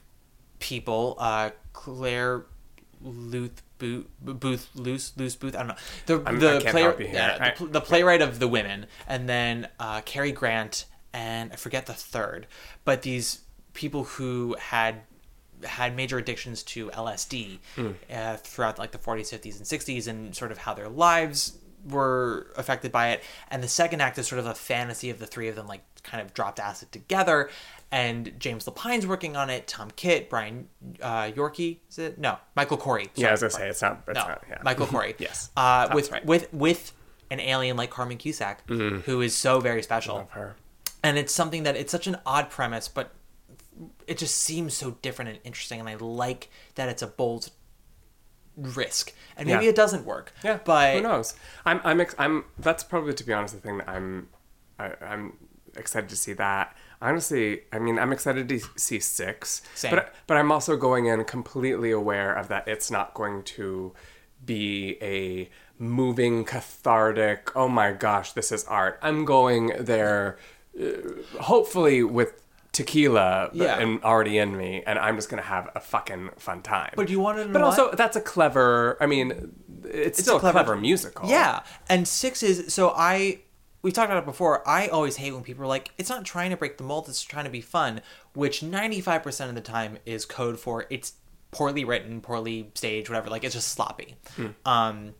[0.58, 2.44] people, uh, Claire
[3.02, 5.54] Luth Booth, Booth, Luce, Luce Booth.
[5.54, 5.74] I don't know.
[6.06, 7.14] The I'm- the I can't play- help you here.
[7.16, 11.86] yeah, the, the playwright of the women, and then uh, Cary Grant, and I forget
[11.86, 12.46] the third.
[12.84, 13.40] But these
[13.72, 15.00] people who had
[15.64, 17.94] had major addictions to LSD Mm.
[18.12, 21.58] uh, throughout like the 40s, 50s, and 60s, and sort of how their lives
[21.88, 23.22] were affected by it.
[23.50, 25.82] And the second act is sort of a fantasy of the three of them, like
[26.02, 27.50] kind of dropped acid together.
[27.92, 29.66] And James Lapine's working on it.
[29.68, 30.68] Tom Kitt, Brian
[31.00, 32.18] uh, Yorkey, is it?
[32.18, 33.08] No, Michael Korie.
[33.14, 34.58] Yeah, I was gonna say, it's not- it's no, not- yeah.
[34.64, 35.14] Michael Korie.
[35.20, 36.24] Yes, uh, with right.
[36.26, 36.92] with with
[37.30, 39.02] an alien like Carmen Cusack, Mhm.
[39.02, 40.16] who is so very special.
[40.16, 40.56] Love her.
[41.04, 43.12] And it's something that it's such an odd premise, but
[44.06, 45.78] it just seems so different and interesting.
[45.80, 47.50] And I like that it's a bold
[48.56, 49.12] risk.
[49.36, 49.70] And maybe Yeah.
[49.70, 50.32] it doesn't work.
[50.42, 51.34] Yeah, but who knows?
[51.64, 54.28] I'm I'm ex- I'm that's probably to be honest the thing that I'm
[54.78, 55.36] I, I'm
[55.76, 56.76] excited to see that.
[57.04, 59.90] Honestly, I mean, I'm excited to see six, Same.
[59.94, 63.92] but but I'm also going in completely aware of that it's not going to
[64.44, 67.54] be a moving, cathartic.
[67.54, 68.98] Oh my gosh, this is art.
[69.02, 70.38] I'm going there,
[70.80, 70.84] uh,
[71.40, 72.40] hopefully with
[72.72, 73.78] tequila Yeah.
[73.78, 76.92] and already in me, and I'm just gonna have a fucking fun time.
[76.96, 77.78] But you want to know But what?
[77.78, 78.96] also, that's a clever.
[79.00, 79.52] I mean,
[79.84, 81.28] it's, still a clever, musical.
[81.28, 83.40] Yeah, and six is so I
[83.84, 84.66] we talked about it before.
[84.68, 87.22] I always hate when people are like, "It's not trying to break the mold; it's
[87.22, 88.00] trying to be fun,"
[88.32, 91.12] which ninety five percent of the time is code for it's
[91.52, 93.30] poorly written, poorly staged, whatever.
[93.30, 94.16] Like it's just sloppy.
[94.36, 94.46] Hmm.
[94.64, 95.14] Um,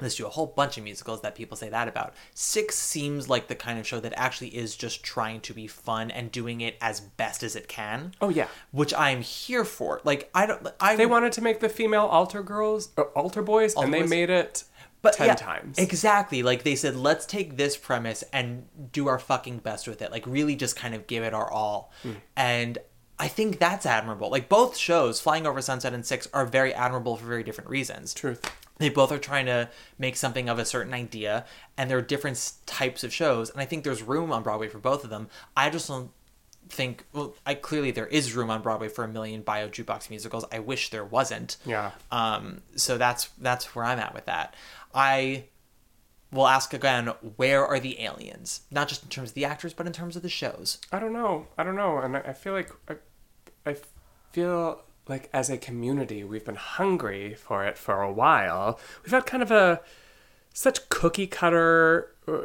[0.00, 2.14] let's do a whole bunch of musicals that people say that about.
[2.34, 6.10] Six seems like the kind of show that actually is just trying to be fun
[6.10, 8.12] and doing it as best as it can.
[8.20, 8.48] Oh yeah.
[8.70, 10.00] which I'm here for.
[10.04, 10.66] Like I don't.
[10.80, 14.00] I They wanted to make the female altar girls, uh, altar boys, Altar and they
[14.02, 14.10] boys.
[14.10, 14.64] made it
[15.04, 15.78] but ten yeah, times.
[15.78, 16.42] Exactly.
[16.42, 20.10] Like they said, let's take this premise and do our fucking best with it.
[20.10, 21.92] Like really just kind of give it our all.
[22.02, 22.12] Hmm.
[22.36, 22.78] And
[23.18, 24.30] I think that's admirable.
[24.30, 28.12] Like both shows, Flying Over Sunset and Six, are very admirable for very different reasons.
[28.12, 28.50] Truth.
[28.78, 31.44] They both are trying to make something of a certain idea,
[31.76, 33.50] and they're different types of shows.
[33.50, 35.28] And I think there's room on Broadway for both of them.
[35.56, 36.10] I just don't
[36.68, 37.04] think.
[37.12, 40.44] Well, I clearly there is room on Broadway for a million bio jukebox musicals.
[40.50, 41.56] I wish there wasn't.
[41.64, 41.92] Yeah.
[42.10, 44.56] Um, so that's that's where I'm at with that.
[44.94, 45.46] I
[46.30, 48.62] will ask again, where are the aliens?
[48.70, 50.78] Not just in terms of the actors, but in terms of the shows.
[50.92, 51.46] I don't know.
[51.56, 52.96] I don't know, and I, I feel like I,
[53.66, 53.76] I
[54.32, 58.80] feel like as a community we've been hungry for it for a while.
[59.02, 59.80] We've had kind of a
[60.52, 62.40] such cookie cutter uh,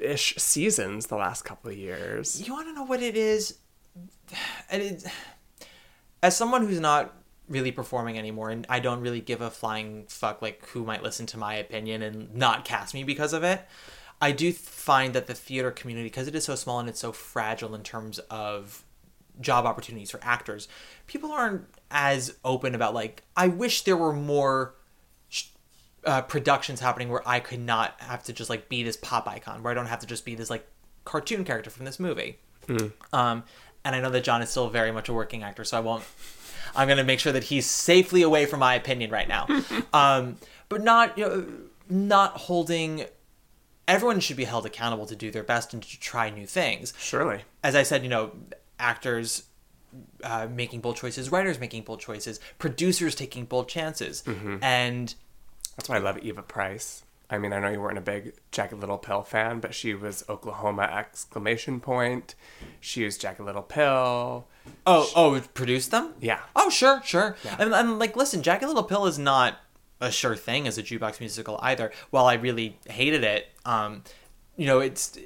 [0.00, 2.46] ish seasons the last couple of years.
[2.46, 3.58] You want to know what it is?
[4.70, 5.04] And it,
[6.22, 7.14] as someone who's not
[7.48, 11.26] really performing anymore, and I don't really give a flying fuck like who might listen
[11.26, 13.60] to my opinion and not cast me because of it.
[14.20, 17.12] I do find that the theater community, because it is so small and it's so
[17.12, 18.84] fragile in terms of
[19.40, 20.68] job opportunities for actors,
[21.06, 23.24] people aren't as open about like.
[23.36, 24.74] I wish there were more
[25.28, 25.48] sh-
[26.06, 29.62] uh, productions happening where I could not have to just like be this pop icon,
[29.62, 30.66] where I don't have to just be this like
[31.04, 32.38] cartoon character from this movie.
[33.12, 33.44] Um,
[33.84, 36.04] and I know that John is still very much a working actor, so I won't.
[36.76, 39.46] I'm gonna make sure that he's safely away from my opinion right now.
[39.92, 40.36] um,
[40.68, 41.46] but not you know,
[41.88, 43.04] not holding.
[43.86, 46.94] Everyone should be held accountable to do their best and to try new things.
[46.98, 47.42] Surely.
[47.62, 48.32] As I said, you know,
[48.78, 49.44] actors
[50.24, 54.58] uh, making bold choices, writers making bold choices, producers taking bold chances, Mhm.
[54.62, 55.14] and
[55.76, 57.03] That's why I love Eva Price.
[57.30, 60.24] I mean, I know you weren't a big Jagged Little Pill fan, but she was
[60.28, 62.34] Oklahoma exclamation point.
[62.80, 64.46] She was Jagged Little Pill.
[64.86, 66.14] Oh, oh, produced them?
[66.20, 66.40] Yeah.
[66.54, 67.36] Oh, sure, sure.
[67.58, 69.58] And, and like, listen, Jagged Little Pill is not
[70.00, 71.92] a sure thing as a jukebox musical either.
[72.10, 74.04] While I really hated it, um,
[74.56, 75.18] you know, it's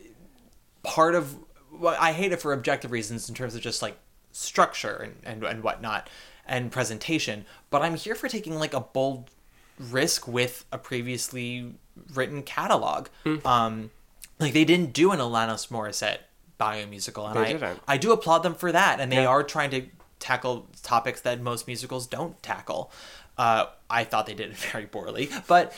[0.83, 1.37] part of.
[1.73, 3.99] Well, I hate it for objective reasons in terms of just like
[4.33, 6.09] structure and and, and whatnot.
[6.47, 9.31] and presentation, but I'm here for taking like a bold
[9.79, 11.75] risk with a previously
[12.15, 13.09] written catalog.
[13.25, 13.45] Mm.
[13.47, 13.91] Um,
[14.39, 16.19] like they didn't do an Alanis Morissette
[16.59, 17.81] bio musical, and They I didn't.
[17.89, 19.29] I do applaud them for that, and they Yeah.
[19.29, 19.87] are trying to
[20.19, 22.91] tackle topics that most musicals don't tackle.
[23.37, 25.73] Uh, I thought they did it very poorly, but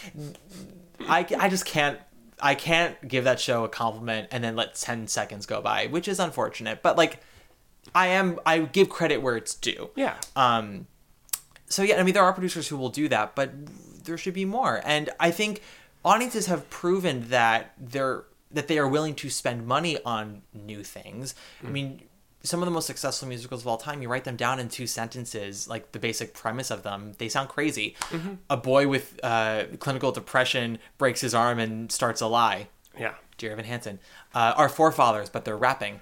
[1.08, 1.98] I, I just can't
[2.42, 6.08] I can't give that show a compliment and then let 10 seconds go by, which
[6.08, 6.82] is unfortunate.
[6.82, 7.18] But like
[7.94, 9.90] I am I give credit where it's due.
[9.94, 10.16] Yeah.
[10.36, 10.86] Um
[11.68, 13.50] so yeah, I mean there are producers who will do that, but
[14.10, 14.82] there should be more.
[14.84, 15.62] And I think
[16.04, 21.36] audiences have proven that they're that they are willing to spend money on new things.
[21.64, 22.02] I mean,
[22.42, 24.88] some of the most successful musicals of all time, you write them down in two
[24.88, 27.12] sentences, like the basic premise of them.
[27.18, 27.94] They sound crazy.
[28.48, 32.66] A boy with uh, clinical depression breaks his arm and starts a lie.
[32.98, 33.14] Yeah.
[33.38, 34.00] Dear Evan Hansen.
[34.34, 36.00] Uh, our forefathers, but they're rapping.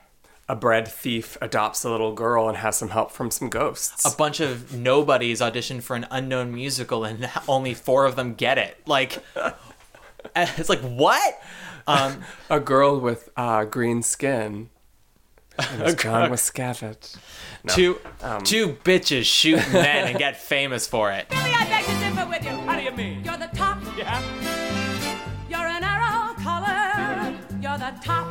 [0.50, 4.10] A bread thief adopts a little girl and has some help from some ghosts.
[4.10, 8.56] A bunch of nobodies audition for an unknown musical, and only four of them get
[8.56, 8.78] it.
[8.86, 9.22] Like,
[10.36, 11.38] it's like what?
[11.86, 14.70] Um, a girl with uh, green skin.
[15.58, 17.16] And it's John Wascavage.
[17.64, 17.74] No.
[17.74, 21.28] Two Um, two bitches shoot men and get famous for it.
[21.28, 22.50] Billy, I beg to differ with you.
[22.66, 23.24] How do you mean?
[23.24, 23.78] You're the top.
[23.96, 24.22] Yeah.
[25.50, 27.36] You're an arrow color.
[27.60, 28.27] You're the top.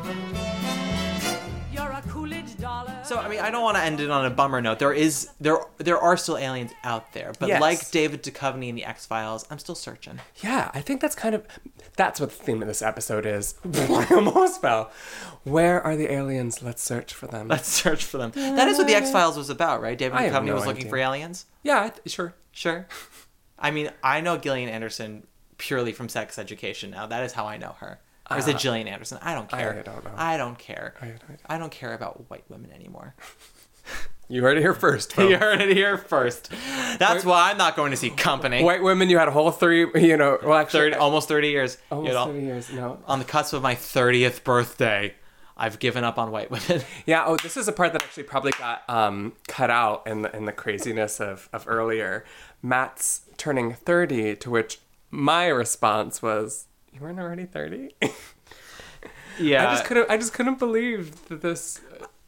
[3.08, 4.80] So I mean, I don't want to end it on a bummer note.
[4.80, 7.62] There is there there are still aliens out there, but Yes.
[7.62, 10.20] like David Duchovny in the X Files, I'm still searching.
[10.44, 11.46] Yeah, I think that's kind of
[11.96, 13.56] that's what the theme of this episode is.
[13.74, 14.92] I almost fell.
[15.44, 16.62] Where are the aliens?
[16.62, 17.48] Let's search for them.
[17.48, 18.32] Let's search for them.
[18.36, 19.98] That is what the X Files was about, right?
[19.98, 20.90] David I have Duchovny no was looking idea.
[20.90, 21.46] for aliens.
[21.64, 22.34] yeah, I th- sure.
[22.52, 22.88] Sure.
[23.60, 25.26] I mean, I know Gillian Anderson
[25.58, 26.92] purely from Sex Education.
[26.92, 28.00] Now that is how I know her.
[28.30, 29.20] Or is it Uh, Gillian Anderson?
[29.22, 29.80] I don't care.
[29.80, 30.12] I don't know.
[30.16, 30.94] I don't care.
[31.02, 33.16] I- I- I don't care about white women anymore.
[34.30, 35.18] You heard it here first.
[35.18, 36.52] you heard it here first.
[37.00, 38.62] That's why I'm not going to see Company.
[38.62, 39.88] White women, you had a whole three.
[39.96, 41.78] You know, well, actually, 30, almost 30 years.
[41.90, 42.70] You almost know, thirty years.
[42.74, 45.16] No, on the cusp of my 30th birthday,
[45.56, 46.82] I've given up on white women.
[47.06, 47.24] Yeah.
[47.26, 50.44] Oh, this is a part that actually probably got um, cut out in the in
[50.44, 52.26] the craziness of of earlier.
[52.62, 56.66] Matt's turning thirty, to which my response was,
[57.00, 57.96] "You weren't already 30?
[59.40, 59.68] yeah.
[59.70, 60.10] I just couldn't.
[60.10, 61.80] I just couldn't believe that this.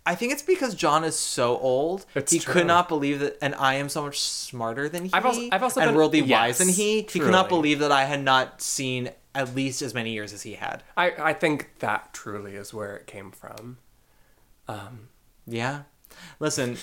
[0.06, 2.06] I think it's because John is so old.
[2.16, 2.54] It's he true.
[2.54, 5.12] could not believe that, and I am so much smarter than he.
[5.14, 7.02] I've also- I've also and been- worldly yes, wise than he.
[7.02, 10.42] He could not believe that I had not seen at least as many years as
[10.44, 10.84] he had.
[10.98, 13.78] I I think that truly is where it came from.
[14.68, 15.10] Um,
[15.46, 15.84] Yeah.
[16.40, 16.78] Listen,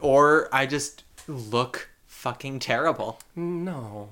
[0.00, 3.18] or I just look fucking terrible.
[3.34, 4.10] No.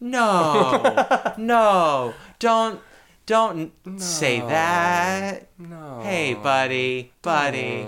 [0.00, 2.80] No, no, don't,
[3.26, 5.48] don't say that.
[5.58, 6.00] No.
[6.02, 7.86] Hey, buddy, buddy.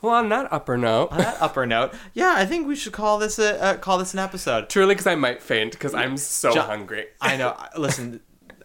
[0.00, 3.18] Well, on that upper note, On that upper note, yeah, I think we should call
[3.18, 4.68] this a uh, call this an episode.
[4.68, 7.06] truly, because I might faint because I'm so hungry.
[7.20, 7.56] I know.
[7.76, 8.20] Listen,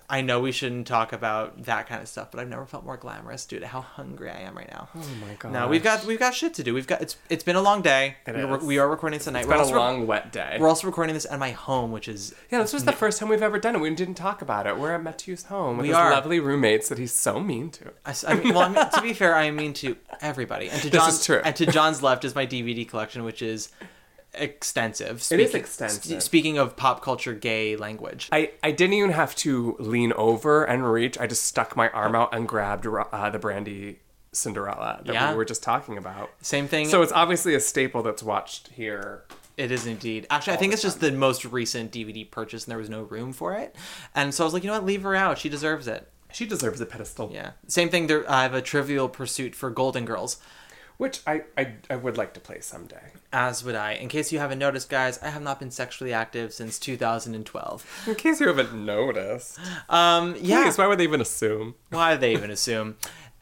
[0.10, 2.96] I know we shouldn't talk about that kind of stuff, but I've never felt more
[2.96, 4.88] glamorous due to how hungry I am right now.
[4.96, 5.52] Oh my god.
[5.52, 6.74] No, we've got we've got shit to do.
[6.74, 8.16] We've got it's it's been a long day.
[8.26, 8.64] It we, are, is.
[8.64, 9.40] we are recording this tonight.
[9.42, 10.56] It's we're been a long, wet day.
[10.62, 13.28] we're also recording this at my home, which is Yeah, this was the first time
[13.28, 13.82] we've ever done it.
[13.82, 14.78] We didn't talk about it.
[14.78, 16.10] We're at Matthew's home with We his are.
[16.12, 17.92] lovely roommates that he's so mean to.
[18.06, 20.82] I, I mean, well, I mean, to be fair, I am mean to everybody, and
[20.84, 21.42] to This John's is true.
[21.44, 23.70] and to John's left is my DVD collection, which is
[24.40, 25.18] extensive.
[25.32, 26.24] It is Speaking- extensive.
[26.24, 28.30] Speaking of pop culture, gay language.
[28.32, 31.18] I, I didn't even have to lean over and reach.
[31.20, 34.00] I just stuck my arm out and grabbed uh, the Brandy
[34.32, 35.32] Cinderella that Yeah.
[35.32, 36.30] we were just talking about.
[36.42, 36.88] Same thing.
[36.90, 39.24] So it's obviously a staple that's watched here.
[39.58, 40.28] It is indeed.
[40.30, 43.34] Actually, I think it's just the most recent DVD purchase, and there was no room
[43.34, 43.76] for it.
[44.14, 45.40] And so I was like, you know what, leave her out.
[45.40, 46.08] She deserves it.
[46.32, 47.32] She deserves a pedestal.
[47.34, 47.52] Yeah.
[47.68, 48.06] Same thing.
[48.06, 50.38] There, I have a Trivial Pursuit for Golden Girls,
[50.98, 53.14] Which I, I, I would like to play someday.
[53.34, 53.94] As would I.
[53.94, 58.04] In case you haven't noticed, guys, I have not been sexually active since 2012.
[58.08, 59.60] In case you haven't noticed.
[59.90, 60.64] Um, yeah.
[60.64, 61.76] Please, why would they even assume?
[61.90, 62.96] Why do they even assume?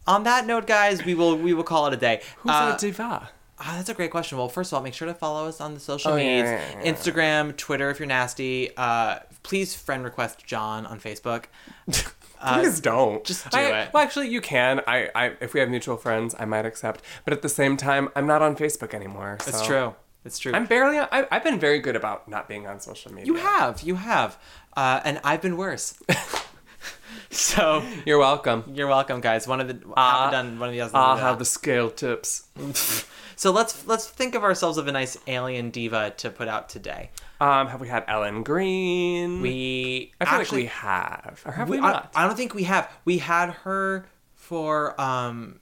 [0.07, 2.21] On that note, guys, we will we will call it a day.
[2.37, 3.29] Who's Uh, a diva?
[3.57, 4.37] Ah, that's a great question.
[4.37, 6.59] Well, first of all, make sure to follow us on the social Oh, medias yeah,
[6.77, 6.91] yeah, yeah.
[6.93, 8.69] Instagram, Twitter if you're nasty.
[8.75, 11.45] Uh, please friend request John on Facebook.
[12.41, 13.23] Uh, Please don't.
[13.23, 13.93] just do I- it.
[13.93, 14.81] Well, actually, you can.
[14.87, 17.01] I, I, if we have mutual friends, I might accept.
[17.23, 19.37] But at the same time, I'm not on Facebook anymore.
[19.47, 19.95] It's true.
[20.23, 20.53] It's true.
[20.53, 20.97] I'm barely.
[20.97, 23.27] On, I, I've been very good about not being on social media.
[23.27, 24.37] you have, you have,
[24.75, 25.97] uh, and I've been worse.
[27.31, 28.63] so You're welcome.
[28.73, 29.47] you're welcome, guys.
[29.47, 30.93] One of the Ah, haven't done one of the others.
[30.95, 32.45] I'll have the scale tips.
[33.37, 37.09] So let's let's think of ourselves of a nice alien diva to put out today.
[37.41, 39.41] Um, have we had Ellen Greene?
[39.41, 42.11] We I feel actually like we have, or have we, we- I, not?
[42.15, 42.89] I don't think we have.
[43.03, 44.05] We had her
[44.35, 45.59] for um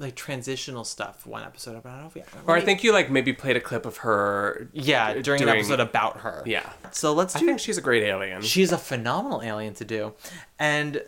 [0.00, 2.22] like transitional stuff one episode, but I don't know if we.
[2.46, 4.68] Or I think you like maybe played a clip of her.
[4.72, 6.42] Yeah, during an episode about her.
[6.46, 6.68] Yeah.
[6.90, 8.42] So let's do I think she's a great alien.
[8.42, 10.14] She's a phenomenal alien to do,
[10.58, 11.02] and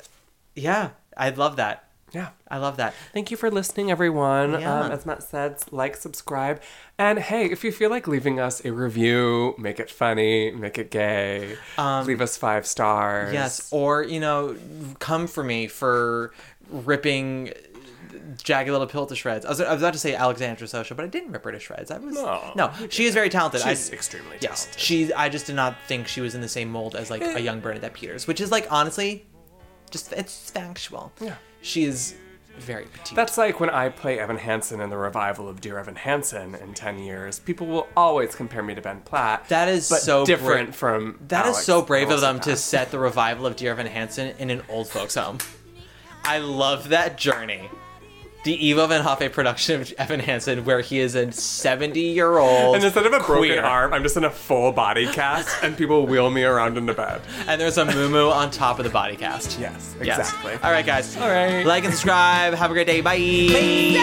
[0.54, 1.88] yeah, I love that.
[2.12, 2.28] Yeah.
[2.46, 2.92] I love that.
[3.14, 4.60] Thank you for listening, everyone.
[4.60, 4.80] Yeah.
[4.80, 6.60] Um, as Matt said, like, subscribe.
[6.98, 10.90] And hey, if you feel like leaving us a review, make it funny, make it
[10.90, 13.28] gay, leave us five stars.
[13.28, 14.56] Um, Yes, or you know,
[14.98, 16.32] come for me for
[16.70, 17.54] ripping
[18.42, 19.44] Jagged Little Pill to shreds.
[19.44, 21.58] I was, I was about to say Alexandra Socha, but I didn't rip her to
[21.58, 21.90] shreds.
[21.90, 23.60] I was No, she is very talented.
[23.62, 24.78] She's I, extremely talented.
[24.78, 25.12] she.
[25.12, 27.38] I just did not think she was in the same mold as like a eh.
[27.38, 29.26] young Bernadette Peters, which is like honestly,
[29.90, 31.12] just it's factual.
[31.20, 31.36] Yeah.
[31.60, 32.14] she is
[32.58, 33.16] very petite.
[33.16, 36.74] That's like when I play Evan Hansen in the revival of Dear Evan Hansen in
[36.74, 37.38] 10 years.
[37.38, 39.48] People will always compare me to Ben Platt.
[39.48, 40.76] That is so different brave.
[40.76, 41.18] from.
[41.28, 44.34] That is Alex so brave of them to set the revival of Dear Evan Hansen
[44.38, 45.38] in an old folks home.
[46.24, 47.68] I love that journey.
[48.44, 52.74] The Ivo van Hove production of Evan Hansen, where he is a 70 year old.
[52.74, 56.06] And instead of a broken arm, I'm just in a full body cast, and people
[56.08, 57.22] wheel me around into bed.
[57.46, 59.60] And there's a moo on top of the body cast.
[59.60, 60.18] Yes, Yes.
[60.18, 60.54] exactly.
[60.62, 61.16] All right, guys.
[61.16, 61.64] All right.
[61.64, 62.54] Like and subscribe.
[62.54, 63.00] Have a great day.
[63.00, 63.16] Bye.
[63.16, 64.02] He's